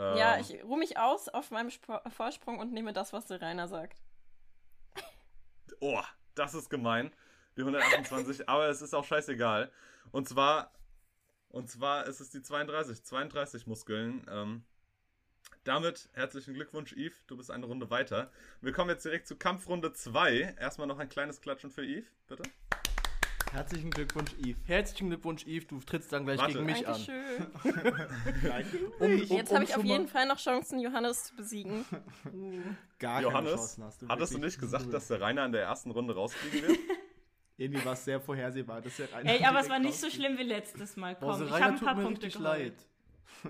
[0.08, 3.40] Ja, Ähm, ich ruhe mich aus auf meinem Spro Vorsprung und nehme das, was der
[3.42, 4.00] Rainer sagt.
[5.80, 6.02] Oh,
[6.34, 7.10] das ist gemein.
[7.56, 9.70] Die 128, aber es ist auch scheißegal.
[10.12, 10.72] Und zwar,
[11.48, 14.26] und zwar ist es die 32, 32 Muskeln.
[14.30, 14.64] Ähm,
[15.64, 17.24] damit herzlichen Glückwunsch, Yves.
[17.26, 18.30] Du bist eine Runde weiter.
[18.60, 20.56] Wir kommen jetzt direkt zu Kampfrunde 2.
[20.60, 22.42] Erstmal noch ein kleines Klatschen für Yves, bitte.
[23.52, 24.58] Herzlichen Glückwunsch, Yves.
[24.66, 25.66] Herzlichen Glückwunsch, Yves.
[25.68, 26.52] Du trittst dann gleich Warte.
[26.52, 27.04] gegen mich an.
[28.42, 28.86] Dankeschön.
[28.98, 31.84] Um, um, Jetzt um habe ich auf jeden Fall noch Chancen, Johannes zu besiegen.
[32.98, 34.08] Gar keine Johannes, Chancen hast du.
[34.08, 36.78] hattest du nicht gesagt, dass der Rainer in der ersten Runde rausfliegen wird?
[37.58, 40.42] Irgendwie war es sehr vorhersehbar, dass der Ey, aber es war nicht so schlimm wie
[40.42, 41.14] letztes Mal.
[41.16, 42.42] Boah, Komm, ich habe ein tut paar mir Punkte geholt.
[42.44, 42.74] leid.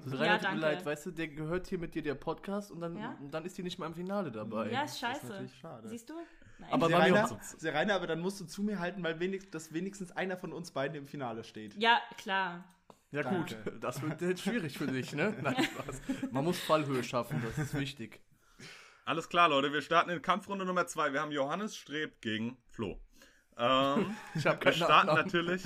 [0.04, 0.60] Serena Ja, tut mir danke.
[0.60, 3.16] leid, weißt du, der gehört hier mit dir der Podcast und dann, Ja?
[3.20, 4.70] und dann ist die nicht mal im Finale dabei.
[4.70, 5.26] Ja, ist Das ist scheiße.
[5.26, 5.88] natürlich schade.
[5.88, 6.14] Siehst du?
[6.58, 6.72] Nein.
[6.72, 10.36] Aber Serena, Serena, aber dann musst du zu mir halten, weil wenigstens, dass wenigstens einer
[10.36, 11.74] von uns beiden im Finale steht.
[11.74, 12.64] ja, klar.
[13.12, 13.78] Ja gut, Danke.
[13.80, 15.34] das wird jetzt schwierig für dich, ne?
[15.42, 16.02] Nein, Spaß.
[16.32, 18.20] Man muss Fallhöhe schaffen, das ist wichtig.
[19.04, 21.12] Alles klar, Leute, wir starten in Kampfrunde Nummer 2.
[21.12, 23.00] Wir haben Johannes Streb gegen Flo.
[23.58, 25.62] Ähm, Ich habe wir starten natürlich.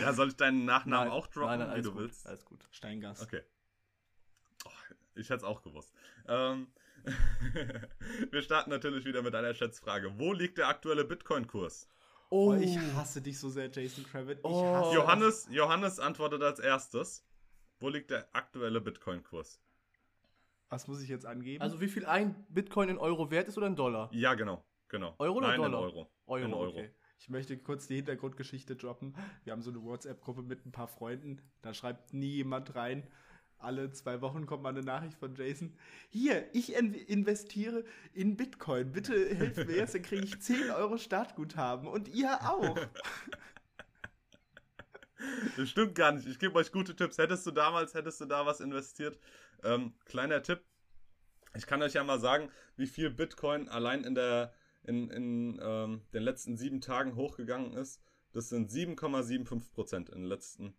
[0.00, 2.26] Ja, soll ich deinen Nachnamen auch droppen, nein, nein, wie du gut, willst?
[2.26, 2.66] Alles gut.
[2.70, 3.22] Steingast.
[3.22, 3.42] Okay.
[4.64, 4.70] Oh,
[5.16, 5.92] ich hätte es auch gewusst.
[6.28, 6.68] Ähm,
[8.30, 10.18] wir starten natürlich wieder mit einer Schätzfrage.
[10.18, 11.88] Wo liegt der aktuelle Bitcoin-Kurs?
[12.30, 14.38] Oh, ich hasse dich so sehr, Jason Kravitz.
[14.38, 14.64] Ich Oh.
[14.74, 17.24] hasse Johannes, Johannes antwortet als erstes.
[17.80, 19.60] Wo liegt der aktuelle Bitcoin-Kurs?
[20.68, 21.60] Was muss ich jetzt angeben?
[21.60, 24.08] Also wie viel ein Bitcoin in Euro wert ist oder in Dollar?
[24.12, 24.64] Ja, genau.
[24.92, 25.16] Genau.
[25.18, 25.68] Euro oder Nein, Dollar?
[25.68, 26.12] In Euro.
[26.26, 26.70] Euro, in Euro.
[26.70, 26.90] okay.
[27.18, 29.16] ich möchte kurz die Hintergrundgeschichte droppen.
[29.42, 31.40] Wir haben so eine WhatsApp-Gruppe mit ein paar Freunden.
[31.62, 33.08] Da schreibt nie jemand rein.
[33.58, 35.76] Alle zwei Wochen kommt mal eine Nachricht von Jason.
[36.08, 38.92] Hier, ich in investiere in Bitcoin.
[38.92, 41.88] Bitte helft mir jetzt, dann kriege ich 10 Euro Startguthaben.
[41.88, 42.78] Und ihr auch.
[45.56, 46.26] Das stimmt gar nicht.
[46.26, 47.16] Ich gebe euch gute Tipps.
[47.16, 49.20] Hättest du damals, hättest du da was investiert?
[49.62, 50.64] Ähm, kleiner Tipp.
[51.54, 54.52] Ich kann euch ja mal sagen, wie viel Bitcoin allein in der
[54.84, 58.00] in, in ähm, den letzten sieben Tagen hochgegangen ist.
[58.32, 60.74] Das sind 7,75 Prozent in den letzten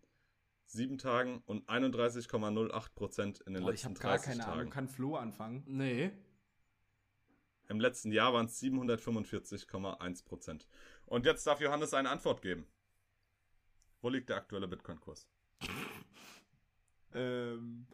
[0.66, 4.60] sieben Tagen und 31,08 Prozent in den Boah, ich letzten habe gar 30 keine Tagen.
[4.60, 4.72] Ahnung.
[4.72, 5.62] Kann Flo anfangen?
[5.66, 6.10] Nee.
[7.68, 10.66] Im letzten Jahr waren es 745,1 Prozent.
[11.06, 12.66] Und jetzt darf Johannes eine Antwort geben.
[14.00, 15.28] Wo liegt der aktuelle Bitcoin-Kurs?
[17.16, 17.86] Ähm,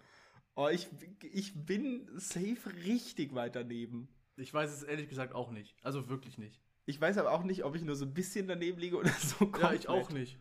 [0.55, 0.89] oh, ich,
[1.21, 4.09] ich bin safe richtig weit daneben.
[4.41, 5.77] Ich weiß es ehrlich gesagt auch nicht.
[5.83, 6.61] Also wirklich nicht.
[6.87, 9.45] Ich weiß aber auch nicht, ob ich nur so ein bisschen daneben liege oder so
[9.45, 9.89] Ja, ich komplett.
[9.89, 10.39] auch nicht.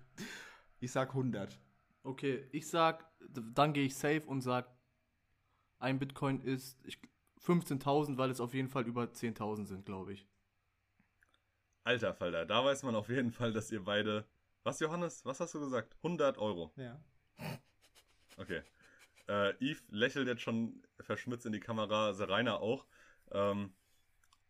[0.79, 1.59] Ich sag 100.
[2.03, 3.05] Okay, ich sag,
[3.53, 4.69] dann gehe ich safe und sag,
[5.79, 6.99] ein Bitcoin ist ich-
[7.41, 10.27] 15.000, weil es auf jeden Fall über 10.000 sind, glaube ich.
[11.83, 14.25] Alter Falter, da weiß man auf jeden Fall, dass ihr beide.
[14.63, 15.25] Was, Johannes?
[15.25, 15.95] Was hast du gesagt?
[16.03, 16.73] 100 Euro.
[16.75, 16.99] Ja.
[18.37, 18.61] Okay.
[19.27, 22.85] Äh, Yves lächelt jetzt schon verschmitzt in die Kamera, Serena auch.
[23.31, 23.73] Ähm,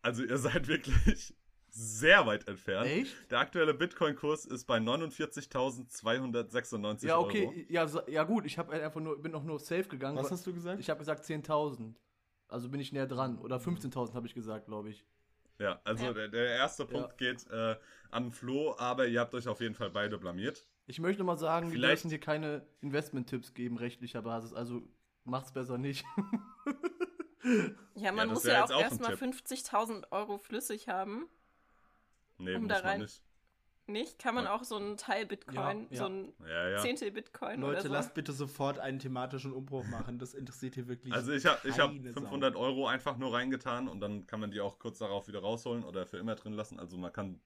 [0.02, 1.34] also ihr seid wirklich
[1.72, 2.88] sehr weit entfernt.
[2.88, 3.14] Echt?
[3.30, 7.26] Der aktuelle Bitcoin-Kurs ist bei 49.296 Ja, Euro.
[7.26, 10.18] okay, ja, so- ja gut, ich habe einfach nur, bin auch nur safe gegangen.
[10.18, 10.80] Was hast du gesagt?
[10.80, 11.94] Ich habe gesagt 10.000.
[12.48, 13.38] Also bin ich näher dran.
[13.38, 15.04] Oder 15.000 habe ich gesagt, glaube ich.
[15.58, 16.12] Ja, also Ja.
[16.12, 17.76] Der, der erste Punkt geht äh,
[18.10, 20.66] an Flo, aber ihr habt euch auf jeden Fall beide blamiert.
[20.86, 24.52] Ich möchte mal sagen, wir Vielleicht- dürfen hier keine Investment-Tipps geben, rechtlicher Basis.
[24.52, 24.82] Also
[25.24, 26.04] macht's besser nicht.
[27.94, 29.34] Ja, man das muss ja auch auch erstmal Tipp.
[29.34, 31.28] 50.000 Euro flüssig haben.
[32.38, 33.22] Nee, Um muss da man rein- nicht.
[33.86, 34.18] Nicht?
[34.20, 34.54] Kann man Ja.
[34.54, 35.96] auch so einen Teil Bitcoin, Ja, ja.
[35.98, 36.78] so ein Ja, ja.
[36.78, 37.92] Zehntel Bitcoin oder Leute, so?
[37.92, 40.18] lasst bitte sofort einen thematischen Umbruch machen.
[40.20, 41.12] Das interessiert hier wirklich.
[41.12, 42.20] Also ich habe ich hab keine Sau.
[42.20, 45.82] 500 Euro einfach nur reingetan und dann kann man die auch kurz darauf wieder rausholen
[45.82, 46.78] oder für immer drin lassen.
[46.78, 47.40] Also man kann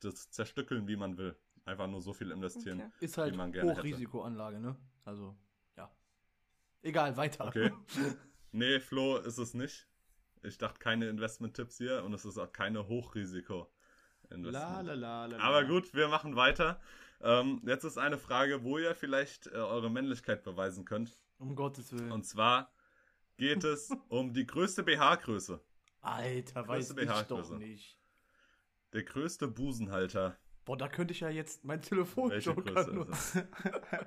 [0.00, 1.36] das zerstückeln, wie man will.
[1.66, 2.80] Einfach nur so viel investieren.
[2.80, 3.04] Okay.
[3.04, 3.76] Ist halt Wie man gerne.
[3.76, 4.74] Hochrisikoanlage, ne?
[5.04, 5.36] Also,
[5.76, 5.90] ja.
[6.80, 7.46] Egal, weiter.
[7.48, 7.70] Okay.
[8.52, 9.88] Nee, Flo ist es nicht.
[10.42, 13.72] Ich dachte keine Investment-Tipps hier und es ist auch keine Hochrisiko.
[14.28, 15.38] La, la, la, la.
[15.38, 16.80] Aber gut, wir machen weiter.
[17.20, 21.18] Ähm, jetzt ist eine Frage, wo ihr vielleicht äh, eure Männlichkeit beweisen könnt.
[21.38, 22.12] Um Gottes Willen.
[22.12, 22.72] Und zwar
[23.36, 25.60] geht es um die größte BH-Größe.
[26.00, 27.98] Alter, weiß ich doch nicht.
[28.92, 30.36] Der größte Busenhalter.
[30.64, 33.48] Boah, da könnte ich ja jetzt mein Welche Telefonjoker Größe nutzen.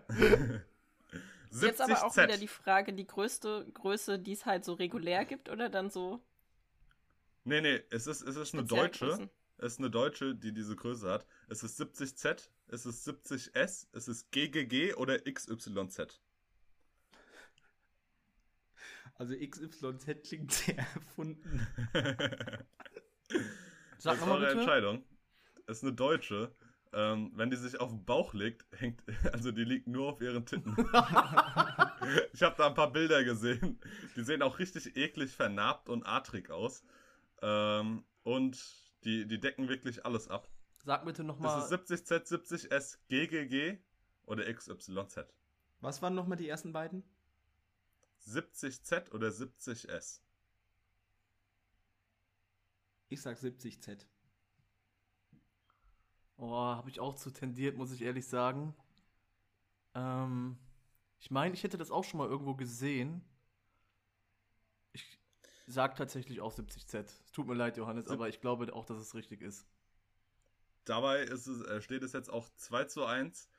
[1.52, 2.24] Jetzt aber auch 70Z.
[2.24, 6.22] wieder die Frage, die größte Größe, die es halt so regulär gibt oder dann so
[7.46, 9.06] Nee, nee, es ist, es ist eine deutsche.
[9.06, 9.30] Spezialgrößen?
[9.58, 11.26] Es ist eine deutsche, die diese Größe hat.
[11.48, 16.20] Es ist 70Z, es ist 70S, es ist GGG oder XYZ.
[19.14, 21.66] Also XYZ klingt sehr erfunden.
[23.98, 24.48] Sag das ist bitte.
[24.48, 25.04] Entscheidung.
[25.68, 26.54] Es ist eine deutsche.
[26.98, 30.46] Ähm, wenn die sich auf den Bauch legt, hängt, also die liegt nur auf ihren
[30.46, 30.74] Titten.
[32.32, 33.78] ich habe da ein paar Bilder gesehen.
[34.16, 36.86] Die sehen auch richtig eklig vernarbt und adrig aus.
[37.42, 38.58] Ähm, und
[39.04, 40.48] die, die decken wirklich alles ab.
[40.86, 41.60] Sag bitte Das nochmal.
[41.62, 43.78] ist 70Z, 70S, GGG
[44.26, 45.26] oder XYZ.
[45.82, 47.04] Was waren nochmal die ersten beiden?
[48.26, 50.22] 70Z oder 70S?
[53.10, 54.06] Ich sag 70Z.
[56.38, 58.76] Oh, habe ich auch zu tendiert, muss ich ehrlich sagen.
[59.94, 60.58] Ähm,
[61.20, 63.24] ich meine, ich hätte das auch schon mal irgendwo gesehen.
[64.94, 65.20] Ich
[65.68, 67.06] sag tatsächlich auch 70Z.
[67.24, 69.66] Es tut mir leid, Johannes, aber ich glaube auch, dass es richtig ist.
[70.84, 73.50] Dabei ist es, äh, steht es jetzt auch 2 zu 1.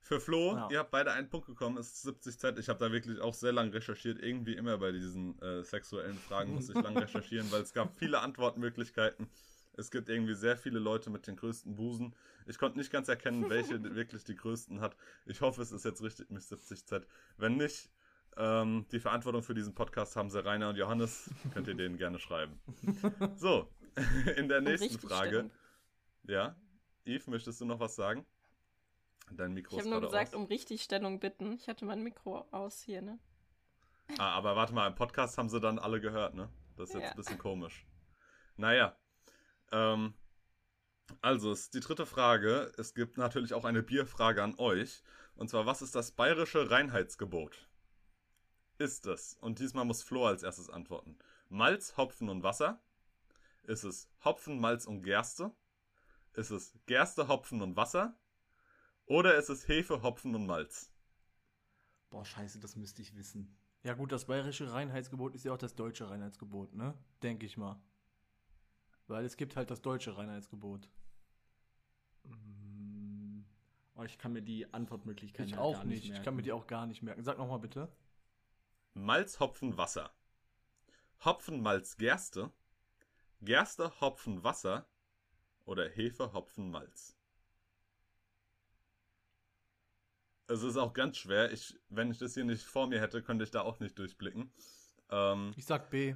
[0.00, 0.68] Für Flo, Ja.
[0.68, 2.58] ihr habt beide einen Punkt bekommen, es ist 70Z.
[2.58, 4.18] Ich habe da wirklich auch sehr lang recherchiert.
[4.18, 8.18] Irgendwie immer bei diesen äh, sexuellen Fragen muss ich lang recherchieren, weil es gab viele
[8.20, 9.28] Antwortmöglichkeiten.
[9.74, 12.14] Es gibt irgendwie sehr viele Leute mit den größten Busen.
[12.46, 14.96] Ich konnte nicht ganz erkennen, welche wirklich die größten hat.
[15.26, 17.06] Ich hoffe, es ist jetzt richtig mit 70Z.
[17.38, 17.90] Wenn nicht,
[18.36, 21.30] ähm, die Verantwortung für diesen Podcast haben sie Rainer und Johannes.
[21.54, 22.60] Könnt ihr denen gerne schreiben.
[23.36, 23.68] So,
[24.36, 25.44] in der nächsten Frage.
[25.44, 25.50] Richtigstellung.
[26.24, 26.56] Ja,
[27.04, 28.24] Yves, möchtest du noch was sagen?
[29.30, 30.34] Dein Mikro Ich habe nur gesagt, aus.
[30.34, 31.52] um Richtigstellung bitten.
[31.52, 33.18] Ich hatte mein Mikro aus hier, ne?
[34.18, 36.50] Ah, aber warte mal, im Podcast haben sie dann alle gehört, ne?
[36.76, 37.10] Das ist jetzt Ja.
[37.10, 37.86] ein bisschen komisch.
[38.56, 38.96] Naja.
[39.72, 40.14] Ähm,
[41.20, 42.72] also, es ist die dritte Frage.
[42.78, 45.02] Es gibt natürlich auch eine Bierfrage an euch.
[45.34, 47.68] Und zwar, was ist das bayerische Reinheitsgebot?
[48.78, 51.18] Ist es, und diesmal muss Flo als erstes antworten,
[51.48, 52.82] Malz, Hopfen und Wasser?
[53.62, 55.52] Ist es Hopfen, Malz und Gerste?
[56.34, 58.18] Ist es Gerste, Hopfen und Wasser?
[59.06, 60.90] Oder ist es Hefe, Hopfen und Malz?
[62.10, 63.56] Boah, scheiße, das müsste ich wissen.
[63.82, 66.94] Ja gut, das bayerische Reinheitsgebot ist ja auch das deutsche Reinheitsgebot, ne?
[67.22, 67.80] Denke ich mal.
[69.08, 70.88] Weil es gibt halt das deutsche Reinheitsgebot.
[72.24, 73.42] Mm,
[73.94, 76.08] Oh, ich kann mir die Antwortmöglichkeiten Ich halt auch gar nicht.
[76.10, 77.22] Ich kann mir die auch gar nicht merken.
[77.22, 77.88] Sag nochmal bitte.
[78.94, 80.10] Malz, Hopfen, Wasser.
[81.24, 82.50] Hopfen, Malz, Gerste.
[83.42, 84.86] Gerste, Hopfen, Wasser.
[85.66, 87.16] Oder Hefe, Hopfen, Malz.
[90.48, 91.52] Es ist auch ganz schwer.
[91.52, 94.52] Ich, wenn ich das hier nicht vor mir hätte, könnte ich da auch nicht durchblicken.
[95.10, 96.14] Ähm, Ich sag B.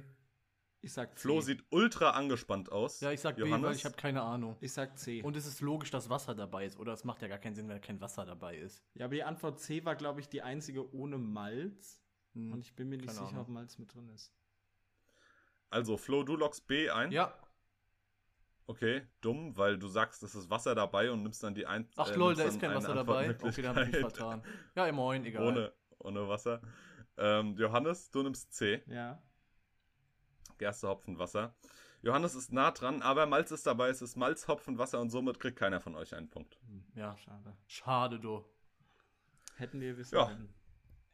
[0.87, 1.21] Ich sag C.
[1.23, 3.01] Flo sieht ultra angespannt aus.
[3.01, 3.75] Ja, ich sag B, weil Johannes?
[3.75, 4.55] ich habe keine Ahnung.
[4.61, 5.21] Ich sag C.
[5.21, 6.79] Und es ist logisch, dass Wasser dabei ist.
[6.79, 8.81] Oder es macht ja gar keinen Sinn, wenn kein Wasser dabei ist.
[8.93, 12.01] ja, aber die Antwort C war, glaube ich, die einzige ohne Malz.
[12.35, 12.53] Hm.
[12.53, 13.41] Und ich bin mir nicht Keine sicher, Ahnung.
[13.41, 14.33] ob Malz mit drin ist.
[15.69, 17.11] Also, Flo, du loggst B ein.
[17.11, 17.33] Ja.
[18.65, 21.89] Okay, dumm, weil du sagst, es ist Wasser dabei und nimmst dann die ein.
[21.97, 23.35] Ach äh, lol, da ist kein Wasser dabei.
[23.41, 24.41] Okay, dann hab ich mich vertan.
[24.73, 25.45] Ja, immerhin, egal.
[25.45, 26.61] Ohne, ohne Wasser.
[27.17, 28.83] Ähm, Johannes, du nimmst C.
[28.87, 29.21] Ja.
[30.57, 31.55] Gerste, Hopfen, Wasser.
[32.01, 33.89] Johannes ist nah dran, aber Malz ist dabei.
[33.89, 36.57] Es ist Malz, Hopfen, Wasser und somit kriegt keiner von euch einen Punkt.
[36.67, 37.17] Hm, Ja.
[37.17, 37.57] Schade.
[37.65, 38.45] Schade, du.
[39.55, 40.25] Hätten wir wissen Ja.
[40.27, 40.53] können.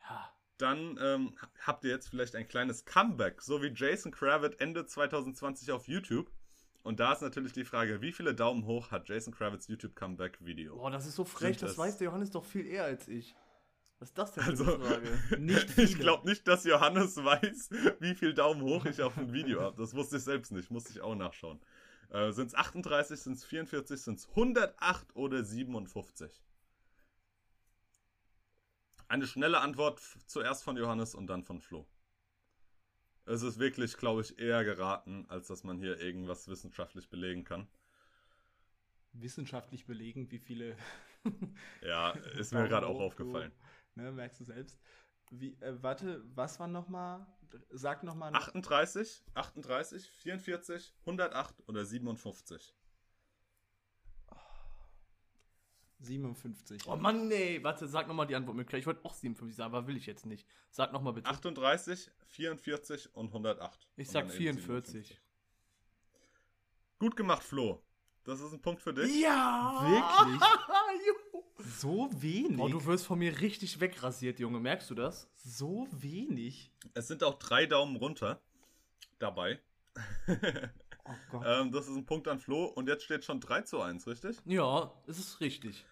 [0.09, 0.29] Ja.
[0.57, 1.35] Dann ähm,
[1.65, 6.29] habt ihr jetzt vielleicht ein kleines Comeback, so wie Jason Kravitz Ende 2020 auf YouTube.
[6.83, 10.37] Und da ist natürlich die Frage, wie viele Daumen hoch hat Jason Kravitz YouTube Comeback
[10.45, 10.75] Video?
[10.75, 13.35] Boah, das ist so frech, Sind das- weiß der Johannes doch viel eher als ich.
[14.03, 15.39] Was ist das denn für Also, eine Frage?
[15.39, 15.99] Nicht ich viele.
[15.99, 17.69] glaube nicht, dass Johannes weiß,
[18.01, 19.81] wie viel Daumen hoch ich auf ein Video habe.
[19.81, 21.61] Das wusste ich selbst nicht, musste ich auch nachschauen.
[22.09, 26.43] Äh, sind es 38, sind es 44, sind es 108 oder 57?
[29.07, 31.87] Eine schnelle Antwort zuerst von Johannes und dann von Flo.
[33.25, 37.69] Es ist wirklich, glaube ich, eher geraten, als dass man hier irgendwas wissenschaftlich belegen kann.
[39.13, 40.75] Wissenschaftlich belegen, wie viele.
[41.81, 43.53] Ja, ist mir gerade auch aufgefallen.
[43.53, 44.79] Du, ne, merkst du selbst.
[45.31, 47.25] Wie, äh, warte, was war nochmal?
[47.71, 48.33] Sag nochmal.
[48.33, 52.75] 38, 38, 44, 108 oder 57?
[55.99, 56.87] 57.
[56.87, 57.63] Oh Mann, nee.
[57.63, 58.81] Warte, sag nochmal die Antwortmöglichkeit.
[58.81, 60.47] Ich wollte auch 57 sagen, aber will ich jetzt nicht.
[60.69, 61.29] Sag nochmal bitte.
[61.29, 63.87] 38, 44 und 108.
[63.95, 65.21] ich Und sag dann eben 44.
[66.99, 67.81] Gut gemacht, Flo.
[68.23, 69.21] Das ist ein Punkt für dich.
[69.21, 69.81] Ja!
[69.81, 70.41] Wirklich?
[71.79, 72.59] So wenig.
[72.59, 74.59] Oh, du wirst von mir richtig wegrasiert, Junge.
[74.59, 75.29] Merkst du das?
[75.37, 76.71] so wenig.
[76.93, 78.41] Es sind auch drei Daumen runter
[79.19, 79.59] dabei.
[81.05, 81.43] Oh Gott.
[81.45, 84.37] ähm, das ist ein Punkt an Flo und jetzt steht schon 3 zu 1, richtig?
[84.45, 85.85] Ja, es ist richtig.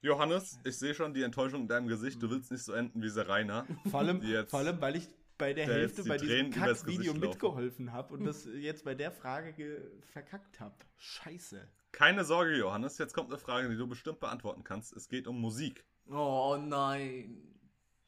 [0.00, 2.22] Johannes, ich sehe schon die Enttäuschung in deinem Gesicht.
[2.22, 3.66] Du willst nicht so enden wie Serena.
[3.90, 5.08] vor, allem, jetzt- vor allem, weil ich
[5.38, 9.52] bei der der Hälfte bei diesem Kack-Video mitgeholfen habe und das jetzt bei der Frage
[9.54, 9.80] ge-
[10.12, 10.76] verkackt habe.
[10.98, 11.66] Scheiße.
[11.94, 12.98] Keine Sorge, Johannes.
[12.98, 14.92] Jetzt kommt eine Frage, die du bestimmt beantworten kannst.
[14.96, 15.84] Es geht um Musik.
[16.10, 17.40] Oh nein.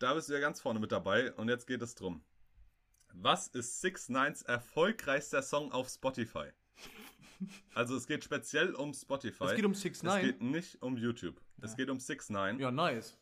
[0.01, 2.21] Da bist du ja ganz vorne mit dabei und jetzt geht es drum.
[3.15, 6.49] Was ist Six Nines erfolgreichster Song auf Spotify?
[7.75, 9.45] Also es geht speziell um Spotify.
[9.45, 11.41] Es geht um 6 Es 9 geht nicht um YouTube.
[11.63, 11.77] Es Ja.
[11.77, 13.17] geht um 6 9 Ja, nice.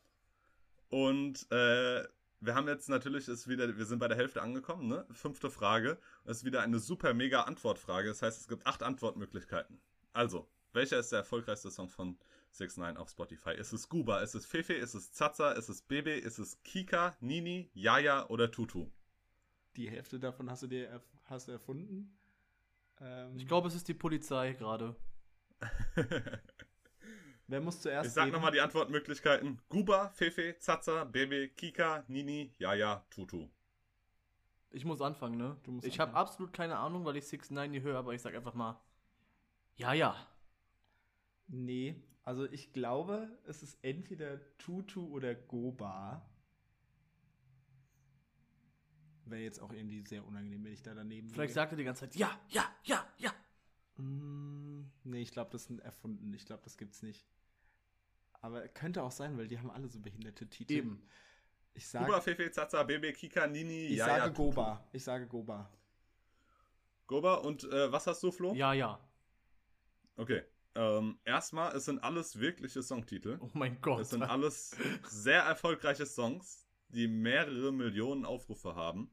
[0.89, 2.05] Und äh,
[2.41, 5.05] wir haben jetzt natürlich, ist wieder, wir sind bei der Hälfte angekommen, ne?
[5.11, 5.99] Fünfte Frage.
[6.25, 8.09] Das ist wieder eine super mega Antwortfrage.
[8.09, 9.79] Das heißt, es gibt acht Antwortmöglichkeiten.
[10.13, 12.19] Also, welcher ist der erfolgreichste Song von
[12.51, 13.51] 6 9 auf Spotify?
[13.51, 14.21] Ist es Guba?
[14.21, 14.75] Ist es Fefe?
[14.75, 15.53] Ist es Zaza?
[15.53, 16.13] Ist es Bebe?
[16.13, 18.91] Ist es Kika, Nini, Yaya oder Tutu?
[19.77, 22.17] Die Hälfte davon hast du dir erf hast du erfunden.
[23.01, 24.95] Ähm, Ich glaube, es ist die Polizei gerade.
[27.47, 29.61] wer muss zuerst Ich sag nochmal die Antwortmöglichkeiten.
[29.69, 33.49] Guba, Fefe, Zaza, Bebe, Kika, Nini, Yaya, Tutu.
[34.71, 35.57] Ich muss anfangen, ne?
[35.63, 38.21] Du musst ich habe absolut keine Ahnung, weil ich 6 9 nie höre, aber ich
[38.21, 38.81] sag einfach mal.
[39.77, 40.17] Ja, ja.
[41.47, 46.29] Nee, also ich glaube, es ist entweder Tutu oder Goba.
[49.27, 52.01] Wäre jetzt auch irgendwie sehr unangenehm, wenn ich da daneben Vielleicht sagt er die ganze
[52.01, 53.33] Zeit, ja, ja, ja, ja.
[53.97, 56.33] Mm, nee, ich glaube, das sind erfunden.
[56.35, 57.27] Ich glaube, das gibt's nicht.
[58.41, 60.73] Aber könnte auch sein, weil die haben alle so behinderte Titel.
[60.73, 61.09] Eben.
[61.75, 64.51] Ich sage, Guba, Fefe, Zaza, Bebe, Kika, Nini, ich Yaya, sage Tutu.
[64.51, 64.89] Goba.
[64.93, 65.71] Ich sage Goba.
[67.07, 68.55] Goba und äh, was hast du, Flo?
[68.55, 68.99] Ja, ja.
[70.17, 70.43] Okay.
[70.77, 73.39] Ähm, erstmal, es sind alles wirkliche Songtitel.
[73.41, 74.01] Oh mein Gott.
[74.01, 74.77] Es sind alles
[75.09, 79.11] sehr erfolgreiche Songs, die mehrere Millionen Aufrufe haben.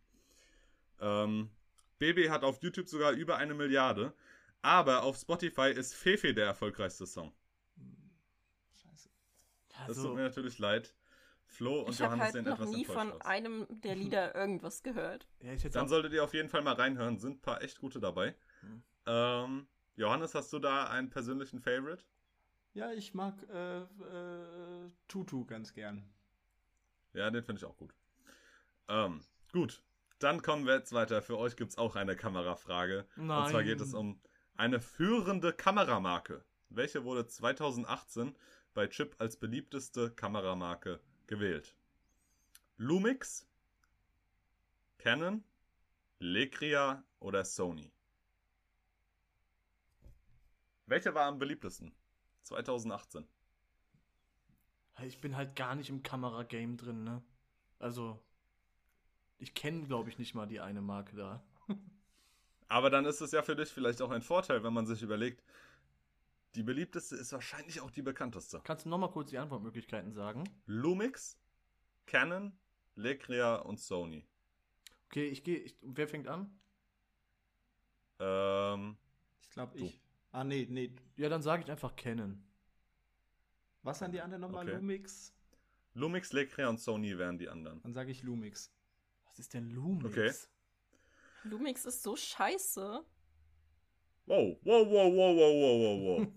[0.99, 1.51] Ähm,
[1.99, 4.13] BB hat auf YouTube sogar über eine Milliarde.
[4.63, 7.33] Aber auf Spotify ist Fefe der erfolgreichste Song.
[8.75, 9.09] Scheiße.
[9.69, 10.95] Das tut also, mir natürlich leid.
[11.45, 13.21] Flo und Ich habe Johannes halt sehen noch etwas nie von aus.
[13.21, 15.27] einem der Lieder irgendwas gehört.
[15.41, 17.17] ja, Dann solltet ihr auf jeden Fall mal reinhören.
[17.19, 18.35] Sind ein paar echt gute dabei.
[18.61, 18.83] Hm.
[19.07, 22.03] Ähm, Johannes, hast du da einen persönlichen Favorite?
[22.73, 26.09] Ja, ich mag äh, äh, Tutu ganz gern.
[27.13, 27.93] Ja, den finde ich auch gut.
[28.87, 29.21] Ähm,
[29.51, 29.83] gut,
[30.19, 31.21] dann kommen wir jetzt weiter.
[31.21, 33.05] Für euch gibt es auch eine Kamerafrage.
[33.17, 33.43] Nein.
[33.43, 34.21] Und zwar geht es um
[34.55, 36.45] eine führende Kameramarke.
[36.69, 38.37] Welche wurde 2018
[38.73, 41.75] bei Chip als beliebteste Kameramarke gewählt?
[42.77, 43.47] Lumix,
[44.97, 45.43] Canon,
[46.19, 47.91] Lecria oder Sony?
[50.85, 51.93] Welche war am beliebtesten?
[52.43, 53.27] 2018.
[55.03, 57.23] Ich bin halt gar nicht im Kameragame drin, ne?
[57.79, 58.19] Also,
[59.39, 61.43] ich kenne, glaube ich, nicht mal die eine Marke da.
[62.67, 65.43] Aber dann ist es ja für dich vielleicht auch ein Vorteil, wenn man sich überlegt,
[66.55, 68.61] die beliebteste ist wahrscheinlich auch die bekannteste.
[68.63, 70.43] Kannst du noch mal kurz die Antwortmöglichkeiten sagen?
[70.65, 71.37] Lumix,
[72.05, 72.57] Canon,
[72.95, 74.25] Lecria und Sony.
[75.07, 75.65] Okay, ich gehe.
[75.81, 76.57] Wer fängt an?
[78.19, 78.97] Ähm,
[79.41, 79.85] Ich glaube, Du.
[79.85, 79.99] ich.
[80.31, 80.93] Ah, nee, nee.
[81.17, 82.43] Ja, dann sage ich einfach Canon.
[83.83, 84.65] Was waren die anderen nochmal?
[84.67, 84.77] Okay.
[84.77, 85.33] Lumix?
[85.93, 87.81] Lumix, Lecria und Sony wären die anderen.
[87.81, 88.71] Dann sage ich Lumix.
[89.25, 90.05] Was ist denn Lumix?
[90.05, 90.31] Okay.
[91.43, 93.03] Lumix ist so scheiße.
[94.27, 96.27] Wow, wow, wow, wow, wow, wow, wow, wow.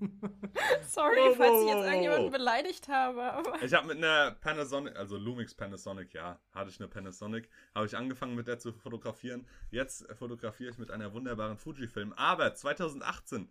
[0.89, 3.23] Sorry, Wow, falls wow, ich jetzt irgendjemanden beleidigt habe.
[3.23, 7.87] Aber Ich habe mit einer Panasonic, also Lumix Panasonic, ja, hatte ich eine Panasonic, habe
[7.87, 9.47] ich angefangen mit der zu fotografieren.
[9.71, 12.15] Jetzt fotografiere ich mit einer wunderbaren Fujifilm.
[12.15, 13.49] Aber 2018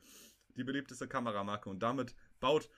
[0.55, 2.69] die beliebteste Kameramarke und damit baut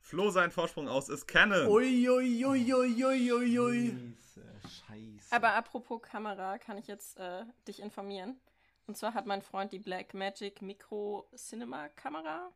[0.00, 1.66] Flo seinen Vorsprung aus, ist Canon.
[1.68, 3.88] Ui, ui, ui, ui, ui, ui, ui.
[3.90, 4.42] Scheiße,
[4.86, 5.34] scheiße.
[5.34, 8.38] Aber apropos Kamera, kann ich jetzt äh, dich informieren.
[8.86, 12.52] Und zwar hat mein Freund die Blackmagic Micro Cinema Kamera.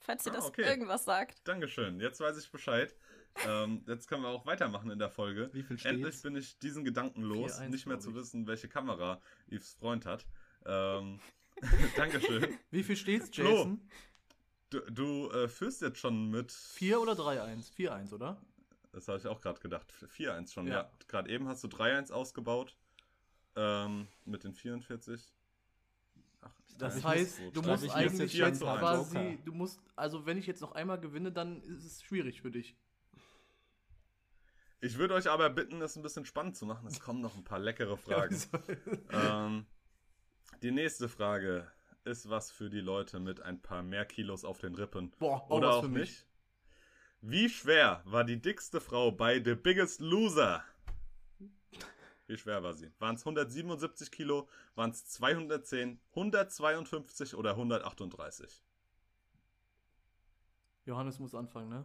[0.00, 0.62] Falls dir Ah, das okay.
[0.62, 1.46] irgendwas sagt.
[1.46, 2.96] Dankeschön, jetzt weiß ich Bescheid.
[3.46, 5.50] ähm, jetzt können wir auch weitermachen in der Folge.
[5.52, 6.22] Wie viel Endlich steht's?
[6.22, 10.26] bin ich diesen Gedanken los, 4-1, nicht mehr zu wissen, welche Kamera Yves Freund hat.
[10.64, 11.20] Ähm,
[11.96, 12.58] Dankeschön.
[12.70, 13.50] Wie viel steht's, Flo.
[13.50, 13.88] Jason?
[14.70, 17.72] Du, du äh, führst jetzt schon mit 4 oder 3-1?
[17.74, 18.40] 4-1, oder?
[18.92, 19.86] Das habe ich auch gerade gedacht.
[20.16, 20.74] 4-1 schon, ja.
[20.74, 20.90] Ja.
[21.08, 22.76] Gerade eben hast du 3-1 ausgebaut.
[23.54, 25.32] Ähm, mit den 44.
[26.42, 28.80] Ach, Das Ich heißt, du musst ich eigentlich jetzt jetzt 4 zu 1.
[28.80, 32.50] quasi, du musst, also wenn ich jetzt noch einmal gewinne, dann ist es schwierig für
[32.50, 32.76] dich.
[34.80, 36.86] Ich würde euch aber bitten, es ein bisschen spannend zu machen.
[36.86, 38.36] Es kommen noch ein paar leckere Fragen.
[39.10, 39.66] ähm,
[40.62, 41.70] die nächste Frage
[42.04, 45.10] ist was für die Leute mit ein paar mehr Kilos auf den Rippen.
[45.18, 46.10] Boah, auch Oder was auch für mich.
[46.10, 46.26] nicht.
[47.20, 50.64] Wie schwer war die dickste Frau bei The Biggest Loser?
[52.28, 52.92] Wie schwer war sie?
[52.98, 58.62] Waren es 177 Kilo, waren es 210, 152 oder 138?
[60.84, 61.84] Johannes muss anfangen, ne?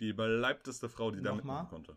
[0.00, 1.96] Die beleibteste Frau, die da mitmachen konnte.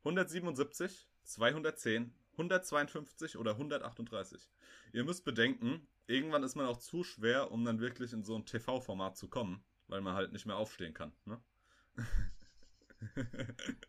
[0.00, 4.48] 177, 210, 152 oder 138.
[4.92, 8.46] Ihr müsst bedenken, irgendwann ist man auch zu schwer, um dann wirklich in so ein
[8.46, 11.12] TV-Format zu kommen, weil man halt nicht mehr aufstehen kann.
[11.24, 11.40] Ne?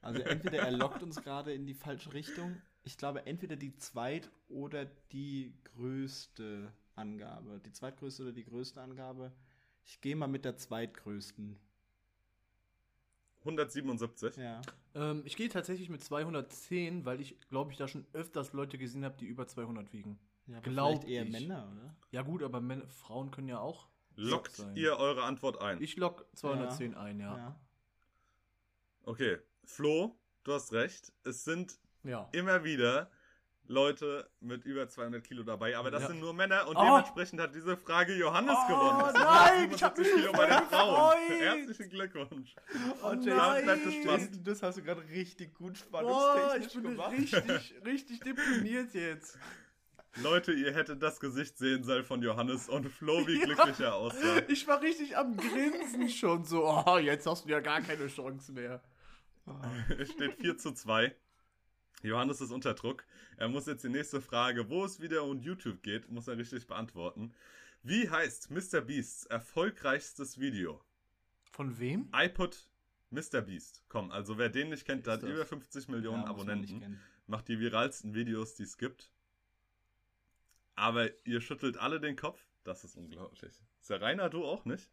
[0.01, 2.61] Also entweder er lockt uns gerade in die falsche Richtung.
[2.83, 7.61] Ich glaube, entweder die zweit- oder die größte Angabe.
[7.65, 9.31] Die zweitgrößte oder die größte Angabe.
[9.83, 11.57] Ich gehe mal mit der zweitgrößten.
[13.45, 14.35] 177.
[14.37, 14.61] Ja.
[14.95, 19.05] Ähm, ich gehe tatsächlich mit 210, weil ich, glaube ich, da schon öfters Leute gesehen
[19.05, 20.19] habe, die über 200 wiegen.
[20.47, 21.31] ja aber Glaub vielleicht eher ich.
[21.31, 21.95] Männer, oder?
[22.11, 23.87] Ja gut, aber Männer, Frauen können ja auch.
[24.17, 24.75] Lockt sein.
[24.75, 25.81] ihr eure Antwort ein?
[25.81, 27.37] Ich lock 210 ein, ja.
[27.37, 27.59] Ja.
[29.03, 31.11] Okay, Flo, du hast recht.
[31.23, 32.29] Es sind Ja.
[32.31, 33.11] immer wieder
[33.67, 36.07] Leute mit über 200 Kilo dabei, aber das Ja.
[36.09, 36.81] sind nur Männer und Oh.
[36.83, 39.05] dementsprechend hat diese Frage Johannes Oh, gewonnen.
[39.11, 41.17] Sind nein, ich hab 177 mich Kilo bei den Frauen.
[41.39, 42.55] Herzlichen Glückwunsch.
[43.01, 43.25] Oh, spannend.
[43.25, 47.11] Jason, das hast du gerade richtig gut spannungstechnisch ich bin gemacht.
[47.11, 49.37] richtig, richtig deprimiert jetzt.
[50.21, 53.45] Leute, ihr hättet das Gesicht sehen sollen von Johannes und Flo, wie Ja.
[53.45, 54.41] glücklich er aussah.
[54.47, 56.63] Ich war richtig am Grinsen schon so.
[56.85, 58.81] Oh, jetzt hast du ja gar keine Chance mehr.
[59.99, 61.15] Es steht 4 zu 2.
[62.03, 63.05] Johannes ist unter Druck.
[63.37, 66.67] Er muss jetzt die nächste Frage, wo es wieder um YouTube geht, muss er richtig
[66.67, 67.33] beantworten.
[67.83, 68.81] Wie heißt Mr.
[68.81, 70.83] Beasts erfolgreichstes Video?
[71.51, 72.09] Von wem?
[72.13, 72.69] iPod
[73.11, 73.41] Mr.
[73.41, 73.83] Beast.
[73.89, 75.35] Komm, also wer den nicht kennt, der Ist hat das?
[75.35, 76.99] über 50 Millionen Ja, Abonnenten.
[77.27, 79.09] Macht die viralsten Videos, die es gibt.
[80.75, 82.39] Aber ihr schüttelt alle den Kopf.
[82.63, 83.53] Das ist unglaublich.
[83.79, 84.89] Serena, du auch nicht?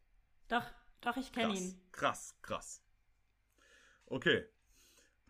[0.48, 0.64] Doch,
[1.00, 1.80] doch, ich kenne Krass, ihn.
[1.92, 2.82] krass, krass.
[4.06, 4.46] Okay.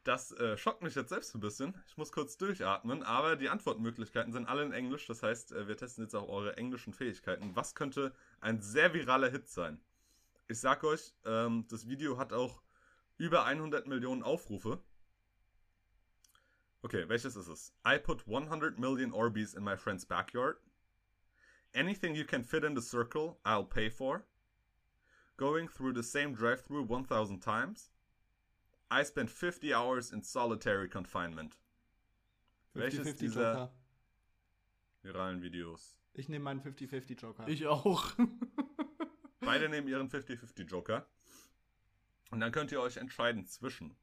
[0.05, 1.81] Das äh, schockt mich jetzt selbst ein bisschen.
[1.87, 5.07] Ich muss kurz durchatmen, aber die Antwortmöglichkeiten sind alle in Englisch.
[5.07, 7.55] Das heißt, äh, wir testen jetzt auch eure englischen Fähigkeiten.
[7.55, 9.81] Was könnte ein sehr viraler Hit sein?
[10.49, 12.63] Ich sag euch, ähm, das Video hat auch
[13.17, 14.83] über 100 Millionen Aufrufe.
[16.83, 17.73] Okay, welches ist es?
[17.87, 20.57] I put 100 million Orbeez in my friend's backyard.
[21.73, 24.25] Anything you can fit in the circle, I'll pay for.
[25.37, 27.92] Going through the same drive-through 1000 times.
[28.93, 31.57] I spent 50 hours in solitary confinement.
[32.75, 33.73] Welches 50-50 dieser Joker.
[35.03, 35.97] viralen Videos?
[36.13, 37.49] Ich nehme meinen 50-50 Joker.
[37.49, 38.05] Ich auch.
[39.41, 41.07] Beide nehmen ihren 50-50 Joker.
[42.31, 43.97] Und dann könnt ihr euch entscheiden zwischen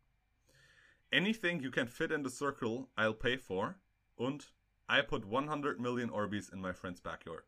[1.12, 3.76] Anything you can fit in the circle, I'll pay for.
[4.16, 4.54] Und
[4.90, 7.44] I put 100 million Orbeez in my friend's backyard.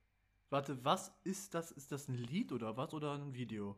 [0.51, 1.71] Warte, was ist das?
[1.71, 2.93] Ist das ein Lied oder was?
[2.93, 3.75] Oder ein Video?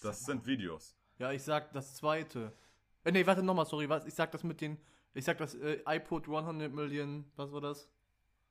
[0.00, 0.96] Das sind Videos.
[1.18, 2.52] Ja, ich sag das zweite.
[3.04, 3.88] Äh, nee, warte nochmal, sorry.
[3.88, 4.04] Was?
[4.06, 4.78] Ich sag das mit den.
[5.14, 7.30] Ich sag das äh, iPod 100 Million.
[7.36, 7.88] Was war das?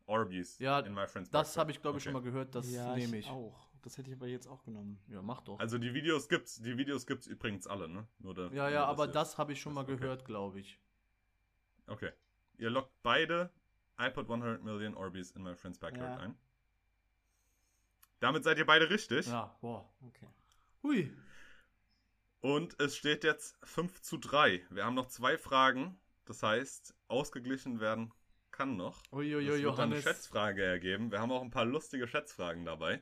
[0.08, 2.12] Orbeez Ja, in my friend's Das habe ich, glaube ich, Okay.
[2.12, 2.54] schon mal gehört.
[2.56, 3.32] Das ja, nehme ich ich.
[3.32, 3.68] auch.
[3.82, 5.00] Das hätte ich aber jetzt auch genommen.
[5.08, 5.60] Ja, mach doch.
[5.60, 8.08] Also die Videos gibt's, die Videos gibt's übrigens alle, ne?
[8.20, 9.96] Nur da, ja, nur, ja, dass aber ihr- das habe ich schon mal Okay.
[9.98, 10.80] gehört, glaube ich.
[11.88, 12.12] Okay.
[12.58, 13.52] Ihr lockt beide
[14.00, 16.26] I put 100 million Orbeez in my friend's backyard Ja.
[16.26, 16.36] ein.
[18.20, 19.28] Damit seid ihr beide richtig.
[19.28, 19.88] Ja, boah.
[20.08, 20.28] Okay.
[20.84, 21.14] Hui.
[22.46, 24.62] Und es steht jetzt 5 zu 3.
[24.70, 25.98] Wir haben noch zwei Fragen.
[26.26, 28.14] Das heißt, ausgeglichen werden
[28.52, 29.02] kann noch.
[29.12, 30.02] Uiuiui, das wird dann eine.
[30.04, 31.12] Schätzfrage ergeben.
[31.12, 33.02] Wir haben auch ein paar lustige Schätzfragen dabei.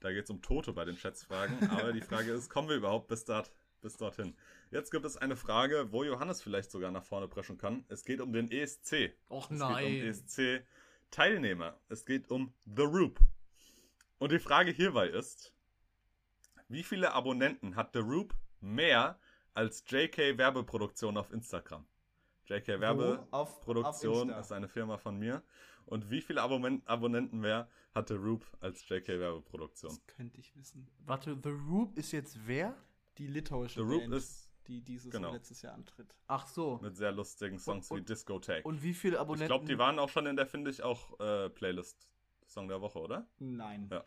[0.00, 1.68] Da geht es um Tote bei den Schätzfragen.
[1.68, 4.34] Aber die Frage ist, kommen wir überhaupt bis, dort, bis dorthin?
[4.70, 7.84] Jetzt gibt es eine Frage, wo Johannes vielleicht sogar nach vorne preschen kann.
[7.90, 9.12] Es geht um den ESC.
[9.28, 9.92] Och Es geht um nein.
[9.92, 11.78] ESC-Teilnehmer.
[11.90, 13.20] Es geht um The Roop.
[14.16, 15.52] Und die Frage hierbei ist,
[16.68, 19.18] wie viele Abonnenten hat The Roop mehr
[19.54, 21.86] als JK Werbeproduktion auf Instagram?
[22.46, 22.72] JK Wo?
[22.72, 25.42] Auf- auf Werbeproduktion ist eine Firma von mir.
[25.86, 29.90] Und wie viele Abonnen Abonnenten mehr hat The Roop als JK Werbeproduktion?
[29.90, 30.86] Das könnte ich wissen.
[31.06, 32.74] Warte, The Roop ist jetzt wer?
[33.16, 35.28] Die litauische The Roop Band, ist die dieses genau.
[35.28, 36.14] und letztes Jahr antritt.
[36.26, 36.78] Ach so.
[36.82, 38.64] mit sehr lustigen Songs Und- wie Discotheque.
[38.66, 39.48] Und wie viele ich Abonnenten?
[39.48, 42.08] glaube, die waren auch schon in der, finde ich, auch äh, Playlist
[42.46, 43.26] Song der Woche, oder?
[43.38, 43.88] Nein.
[43.90, 44.04] Ja.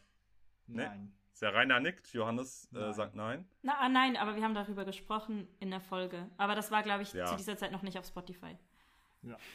[0.68, 0.86] Nee.
[0.86, 1.14] Nein.
[1.16, 2.94] Ist ja Rainer nickt, Johannes äh, Nein.
[2.94, 3.46] sagt nein.
[3.62, 6.30] Na, ah, nein, aber wir haben darüber gesprochen in der Folge.
[6.38, 7.26] Aber das war, glaube ich, Ja.
[7.28, 8.58] zu dieser Zeit noch nicht auf Spotify.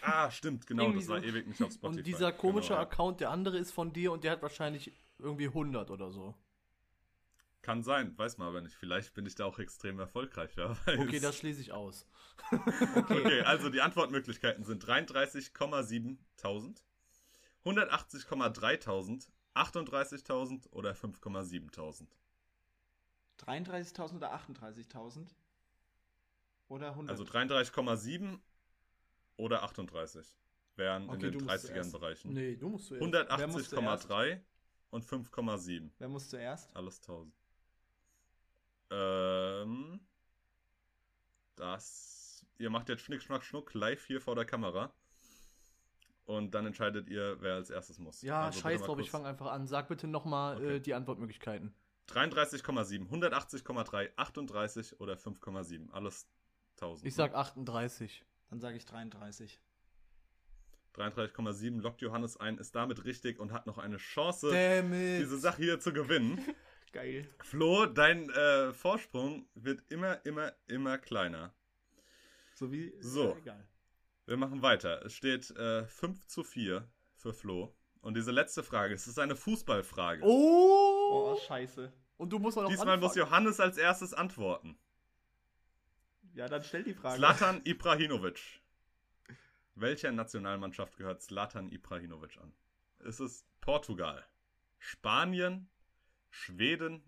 [0.00, 1.26] Ah, stimmt, genau, Irgendwie das war so.
[1.26, 1.98] ewig nicht auf Spotify.
[1.98, 2.86] Und dieser komische genau, ja.
[2.86, 6.34] Account, der andere ist von dir und der hat wahrscheinlich irgendwie 100 oder so.
[7.62, 8.76] Kann sein, weiß man aber nicht.
[8.76, 10.52] Vielleicht bin ich da auch extrem erfolgreich.
[10.86, 12.06] Okay, das schließe ich aus.
[12.94, 16.82] Okay, also die Antwortmöglichkeiten sind 33,7.000,
[17.64, 22.06] 180,3.000, 38.000 oder 5,7.000.
[23.38, 25.26] 33.000 oder 38.000?
[26.68, 27.10] Oder 100?
[27.10, 28.38] Also 33,7
[29.36, 30.26] oder 38
[30.76, 31.92] wären Okay, in den musst 30ern zuerst.
[31.92, 32.32] Bereichen.
[32.32, 33.38] Nee, du musst zuerst.
[33.38, 34.40] Wer muss 180,3
[34.90, 35.90] und 5,7.
[35.98, 36.74] Wer muss zuerst?
[36.74, 37.34] Alles 1000.
[38.90, 40.00] Ähm.
[41.56, 42.46] Das.
[42.58, 44.92] Ihr macht jetzt Schnick, Schnack, Schnuck live hier vor der Kamera.
[46.26, 48.20] Und dann entscheidet ihr, wer als erstes muss.
[48.22, 49.66] Ja, Also scheiß drauf, ich fange einfach an.
[49.66, 50.76] Sag bitte nochmal Okay.
[50.76, 51.72] äh, die Antwortmöglichkeiten.
[52.08, 55.90] 33,7, 180,3, 38 oder 5,7.
[55.92, 56.28] Alles
[56.76, 57.06] 1000.
[57.06, 58.24] Ich sag 38.
[58.50, 59.60] Dann sage ich 33.
[60.94, 65.78] 33,7 lockt Johannes ein, ist damit richtig und hat noch eine Chance, diese Sache hier
[65.80, 66.40] zu gewinnen.
[66.92, 67.28] Geil.
[67.42, 71.52] Flo, dein äh, Vorsprung wird immer, immer, immer kleiner.
[72.54, 72.94] So wie.
[73.00, 73.32] So.
[73.32, 73.68] Ja, egal.
[74.26, 75.04] Wir machen weiter.
[75.04, 77.74] Es steht äh, 5 zu 4 für Flo.
[78.00, 80.22] Und diese letzte Frage, es ist eine Fußballfrage.
[80.24, 81.34] Oh!
[81.34, 81.92] Oh, scheiße.
[82.16, 83.26] Und du musst auch noch Diesmal muss anfangen.
[83.28, 84.76] Johannes als erstes antworten.
[86.34, 87.16] Ja, dann stell die Frage.
[87.18, 88.60] Zlatan Ibrahimovic.
[89.74, 92.52] Welcher Nationalmannschaft gehört Zlatan Ibrahimovic an?
[93.00, 94.24] Ist es Portugal,
[94.78, 95.68] Spanien,
[96.30, 97.02] Schweden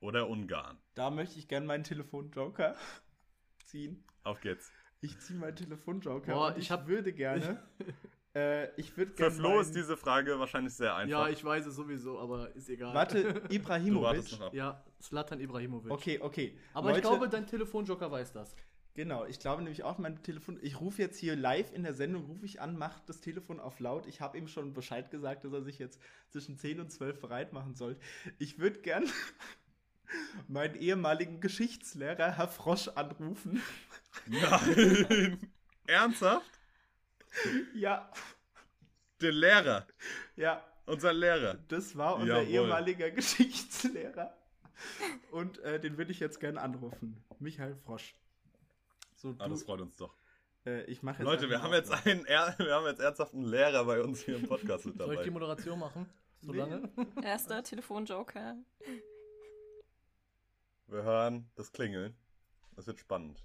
[0.00, 0.78] oder Ungarn?
[0.94, 2.76] Da möchte ich gerne meinen Telefonjoker
[3.64, 4.04] ziehen.
[4.22, 4.70] Auf geht's.
[5.00, 6.32] Ich ziehe meinen Telefonjoker.
[6.32, 7.62] Boah, und ich, ich hab- würde gerne.
[8.34, 9.34] äh, ich würde Für gerne.
[9.34, 11.26] Flo ist diese Frage wahrscheinlich sehr einfach.
[11.26, 12.94] Ja, ich weiß es sowieso, aber ist egal.
[12.94, 14.32] Warte, du Ibrahimovic.
[14.32, 14.54] noch ab.
[14.54, 15.90] Ja, Slatan Ibrahimovic.
[15.90, 16.58] Okay, okay.
[16.74, 18.54] Aber Leute, ich glaube, dein Telefonjoker weiß das.
[18.94, 20.58] Genau, ich glaube nämlich auch mein Telefon.
[20.62, 23.78] Ich rufe jetzt hier live in der Sendung, rufe ich an, mache das Telefon auf
[23.78, 24.06] laut.
[24.06, 27.52] Ich habe ihm schon Bescheid gesagt, dass er sich jetzt zwischen 10 und 12 bereit
[27.52, 27.96] machen soll.
[28.38, 29.04] Ich würde gern
[30.48, 33.62] meinen ehemaligen Geschichtslehrer, Herr Frosch, anrufen.
[34.26, 35.38] Nein!
[35.86, 36.50] Ernsthaft?
[37.74, 38.10] Ja,
[39.20, 39.86] Der Lehrer.
[40.36, 41.54] ja, Unser Lehrer.
[41.68, 42.48] das war unser Jawohl.
[42.52, 44.36] ehemaliger Geschichtslehrer.
[45.30, 47.22] Und äh, den würde ich jetzt gern anrufen.
[47.38, 48.14] Michael Frosch.
[49.14, 50.14] So, Ah, das freut uns doch.
[50.66, 53.44] äh, ich mache jetzt Leute, wir haben jetzt einen, er wir haben jetzt ernsthaft einen
[53.44, 55.30] Lehrer bei uns hier im Podcast mit Soll ich die dabei.
[55.30, 56.08] Moderation machen?
[56.40, 56.58] So Nee.
[56.58, 56.88] lange?
[57.22, 58.56] Erster Telefonjoker.
[60.90, 62.16] Wir hören das Klingeln.
[62.74, 63.40] Das wird spannend.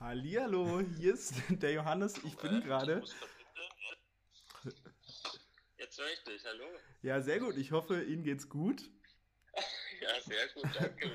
[0.00, 2.18] Hallihallo, hier ist der Johannes.
[2.24, 3.04] Ich bin gerade.
[5.76, 6.64] Jetzt höre ich dich, hallo.
[7.02, 7.56] Ja, sehr gut.
[7.56, 8.90] Ich hoffe, Ihnen geht's gut.
[10.00, 11.06] Ja, sehr gut, danke.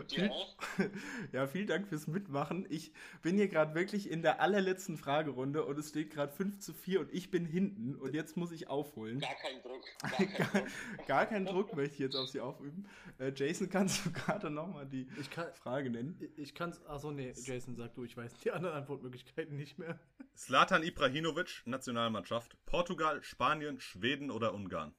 [0.00, 0.56] Und Viel- dir auch?
[1.32, 2.66] Ja, vielen Dank fürs Mitmachen.
[2.68, 2.92] Ich
[3.22, 7.00] bin hier gerade wirklich in der allerletzten Fragerunde und es steht gerade 5 zu 4
[7.00, 9.20] und ich bin hinten und jetzt muss ich aufholen.
[9.20, 9.84] Gar kein Druck.
[10.00, 11.06] Gar kein Gar, Druck.
[11.06, 12.88] gar keinen Druck möchte ich jetzt auf Sie aufüben.
[13.18, 15.52] Äh, Jason, kannst du gerade nochmal die Ich kann.
[15.54, 16.18] Frage nennen?
[16.36, 16.84] Ich kann's.
[16.86, 20.00] Achso, nee, Jason, sag du, ich weiß die anderen Antwortmöglichkeiten nicht mehr.
[20.36, 22.56] Slatan Ibrahimovic, Nationalmannschaft.
[22.66, 24.94] Portugal, Spanien, Schweden oder Ungarn?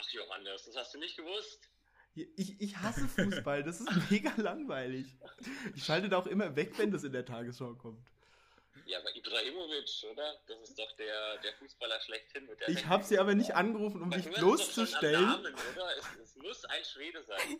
[0.00, 1.68] Ach, Johannes, das hast du nicht gewusst?
[2.14, 5.06] Ich, ich hasse Fußball, das ist mega langweilig.
[5.74, 8.06] Ich schalte da auch immer weg, wenn das in der Tagesschau kommt.
[8.86, 10.38] Ja, aber Ibrahimovic, oder?
[10.46, 14.02] Das ist doch der, der Fußballer schlechthin mit der Ich habe Sie aber nicht angerufen,
[14.02, 15.22] um am bloßzustellen.
[15.22, 15.54] Namen?
[15.98, 17.58] Es, es muss ein Schwede sein.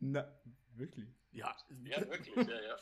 [0.00, 0.40] Na,
[0.74, 1.08] wirklich?
[1.32, 1.56] Ja.
[1.84, 2.78] Ja, wirklich, ja, ja.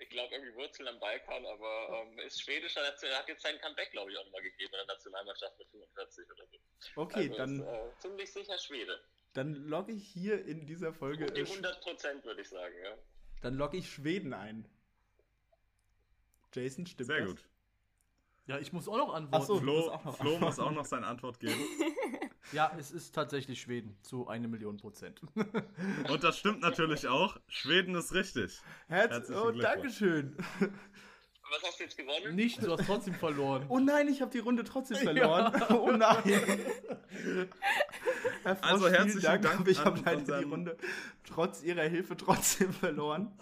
[0.00, 3.42] Ich glaube, irgendwie Wurzeln am Balkan, aber ähm, ist schwedisch, er hat, er hat jetzt
[3.42, 7.02] sein Comeback, glaube ich, auch nochmal gegeben in der Nationalmannschaft mit 45 oder so.
[7.02, 9.00] Okay, also dann, Ist, äh, ziemlich sicher Schwede.
[9.32, 11.26] Dann logge ich hier in dieser Folge.
[11.26, 12.90] Um die Äh, Sch- 100 Prozent, würde ich sagen, ja.
[13.42, 14.66] dann logge ich Schweden ein.
[16.54, 17.28] Jason, stimmt Sehr das?
[17.30, 17.48] gut.
[18.46, 19.42] Ja, ich muss auch noch antworten.
[19.42, 19.58] Ach so.
[19.60, 21.60] Flo, muss auch noch Flo muss auch noch seine Antwort geben.
[22.52, 25.20] Ja, es ist tatsächlich Schweden zu eine Million Prozent.
[26.08, 27.36] Und das stimmt natürlich auch.
[27.46, 28.58] Schweden ist richtig.
[28.86, 29.62] Herz Herzlichen oh, Glückwunsch.
[29.64, 30.36] Dankeschön.
[31.50, 32.34] Was hast du jetzt gewonnen?
[32.36, 33.64] Nicht, du hast trotzdem verloren.
[33.68, 35.52] Oh nein, ich habe die Runde trotzdem verloren.
[35.70, 36.22] Oh nein.
[38.42, 40.76] Herr Frosch, Also herzlichen Dank, Dank aber ich habe leider die unseren- Runde
[41.26, 43.32] trotz Ihrer Hilfe trotzdem verloren.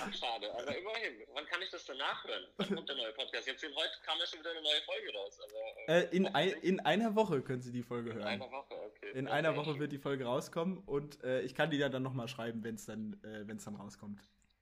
[0.00, 1.12] Ach, schade, aber immerhin.
[1.34, 2.44] Wann kann ich das denn nachhören?
[2.56, 3.46] Wann kommt der neue Podcast?
[3.46, 5.38] Jetzt heute kam ja schon wieder eine neue Folge raus.
[5.40, 8.26] Aber, Äh, in, ein, in einer Woche können Sie die Folge in hören.
[8.26, 9.10] einer Woche, okay.
[9.14, 9.34] In Okay.
[9.36, 12.64] einer Woche wird die Folge rauskommen und äh, ich kann die ja dann nochmal schreiben,
[12.64, 14.18] wenn es dann, äh, wenn's dann rauskommt.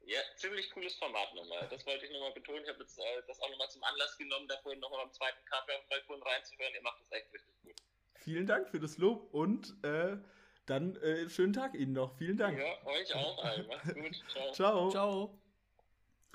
[0.07, 1.67] Ja, ziemlich cooles Format nochmal.
[1.71, 2.63] Das wollte ich nochmal betonen.
[2.63, 5.45] Ich habe jetzt äh, das auch nochmal zum Anlass genommen, da vorhin nochmal beim zweiten
[5.47, 6.75] Kaffee auf dem Balkon reinzuhören.
[6.75, 7.75] Ihr macht das echt richtig gut.
[8.17, 10.17] Vielen Dank für das Lob und äh,
[10.67, 12.17] dann äh, schönen Tag Ihnen noch.
[12.17, 12.59] Vielen Dank.
[12.59, 13.67] Ja, euch auch allen.
[13.67, 14.25] Macht's gut.
[14.55, 14.91] Ciao.
[14.91, 15.39] Ciao.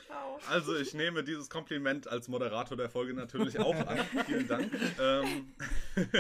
[0.06, 0.40] Ciao.
[0.50, 4.00] Also ich nehme dieses Kompliment als Moderator der Folge natürlich auch an.
[4.26, 4.72] Vielen Dank.
[5.00, 5.54] Ähm,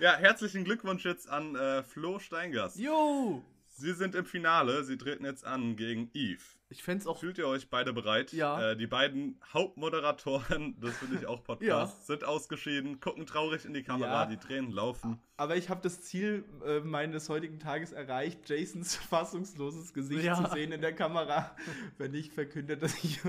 [0.00, 2.78] ja, herzlichen Glückwunsch jetzt an äh, Flo Steingast.
[2.78, 3.42] Jo!
[3.78, 4.84] Sie sind im Finale.
[4.84, 6.40] Sie treten jetzt an gegen Eve.
[6.68, 7.20] Ich fände auch.
[7.20, 8.32] Fühlt ihr euch beide bereit?
[8.32, 8.70] Ja.
[8.72, 13.82] Äh, die beiden Hauptmoderatoren, das finde ich auch Podcast, sind ausgeschieden, gucken traurig in die
[13.82, 14.26] Kamera, Ja.
[14.26, 15.20] die Tränen laufen.
[15.36, 20.42] Aber ich habe das Ziel äh, meines heutigen Tages erreicht, Jasons fassungsloses Gesicht Ja.
[20.42, 21.54] zu sehen in der Kamera,
[21.98, 23.20] wenn ich verkünde, dass ich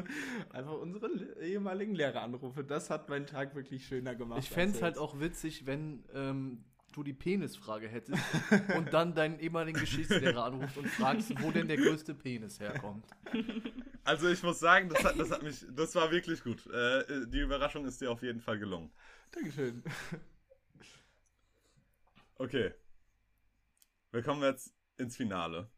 [0.50, 2.64] einfach unseren le- ehemaligen Lehrer anrufe.
[2.64, 4.40] Das hat meinen Tag wirklich schöner gemacht.
[4.42, 6.64] Ich fände es halt auch witzig, wenn ähm,
[6.98, 8.22] du die Penisfrage hättest
[8.76, 13.06] und dann deinen ehemaligen Geschichtslehrer anrufst und fragst, wo denn der größte Penis herkommt.
[14.04, 16.66] Also ich muss sagen, das hat, das hat mich, das war wirklich gut.
[16.68, 18.90] Äh, die Überraschung ist dir auf jeden Fall gelungen.
[19.32, 19.84] Dankeschön.
[22.40, 22.72] Okay.
[24.12, 25.72] Wir kommen jetzt ins Finale.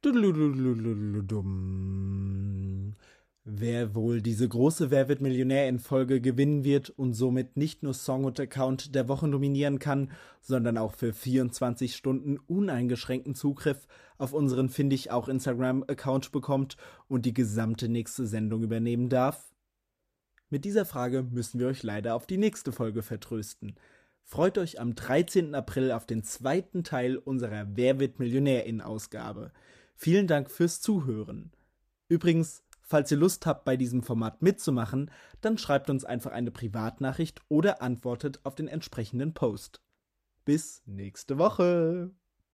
[0.00, 2.61] Dudeluduluduludum.
[3.44, 7.92] Wer wohl diese große Wer wird Millionär in Folge gewinnen wird und somit nicht nur
[7.92, 14.32] Song und Account der Woche nominieren kann, sondern auch für 24 Stunden uneingeschränkten Zugriff auf
[14.32, 16.76] unseren finde ich auch Instagram Account bekommt
[17.08, 19.52] und die gesamte nächste Sendung übernehmen darf?
[20.48, 23.74] Mit dieser Frage müssen wir euch leider auf die nächste Folge vertrösten.
[24.22, 25.56] Freut euch am 13.
[25.56, 29.50] April auf den zweiten Teil unserer Wer wird Millionär in Ausgabe.
[29.96, 31.50] Vielen Dank fürs Zuhören.
[32.08, 35.10] Übrigens, falls ihr Lust habt, bei diesem Format mitzumachen,
[35.40, 39.80] dann schreibt uns einfach eine Privatnachricht oder antwortet auf den entsprechenden Post.
[40.44, 42.10] Bis nächste Woche.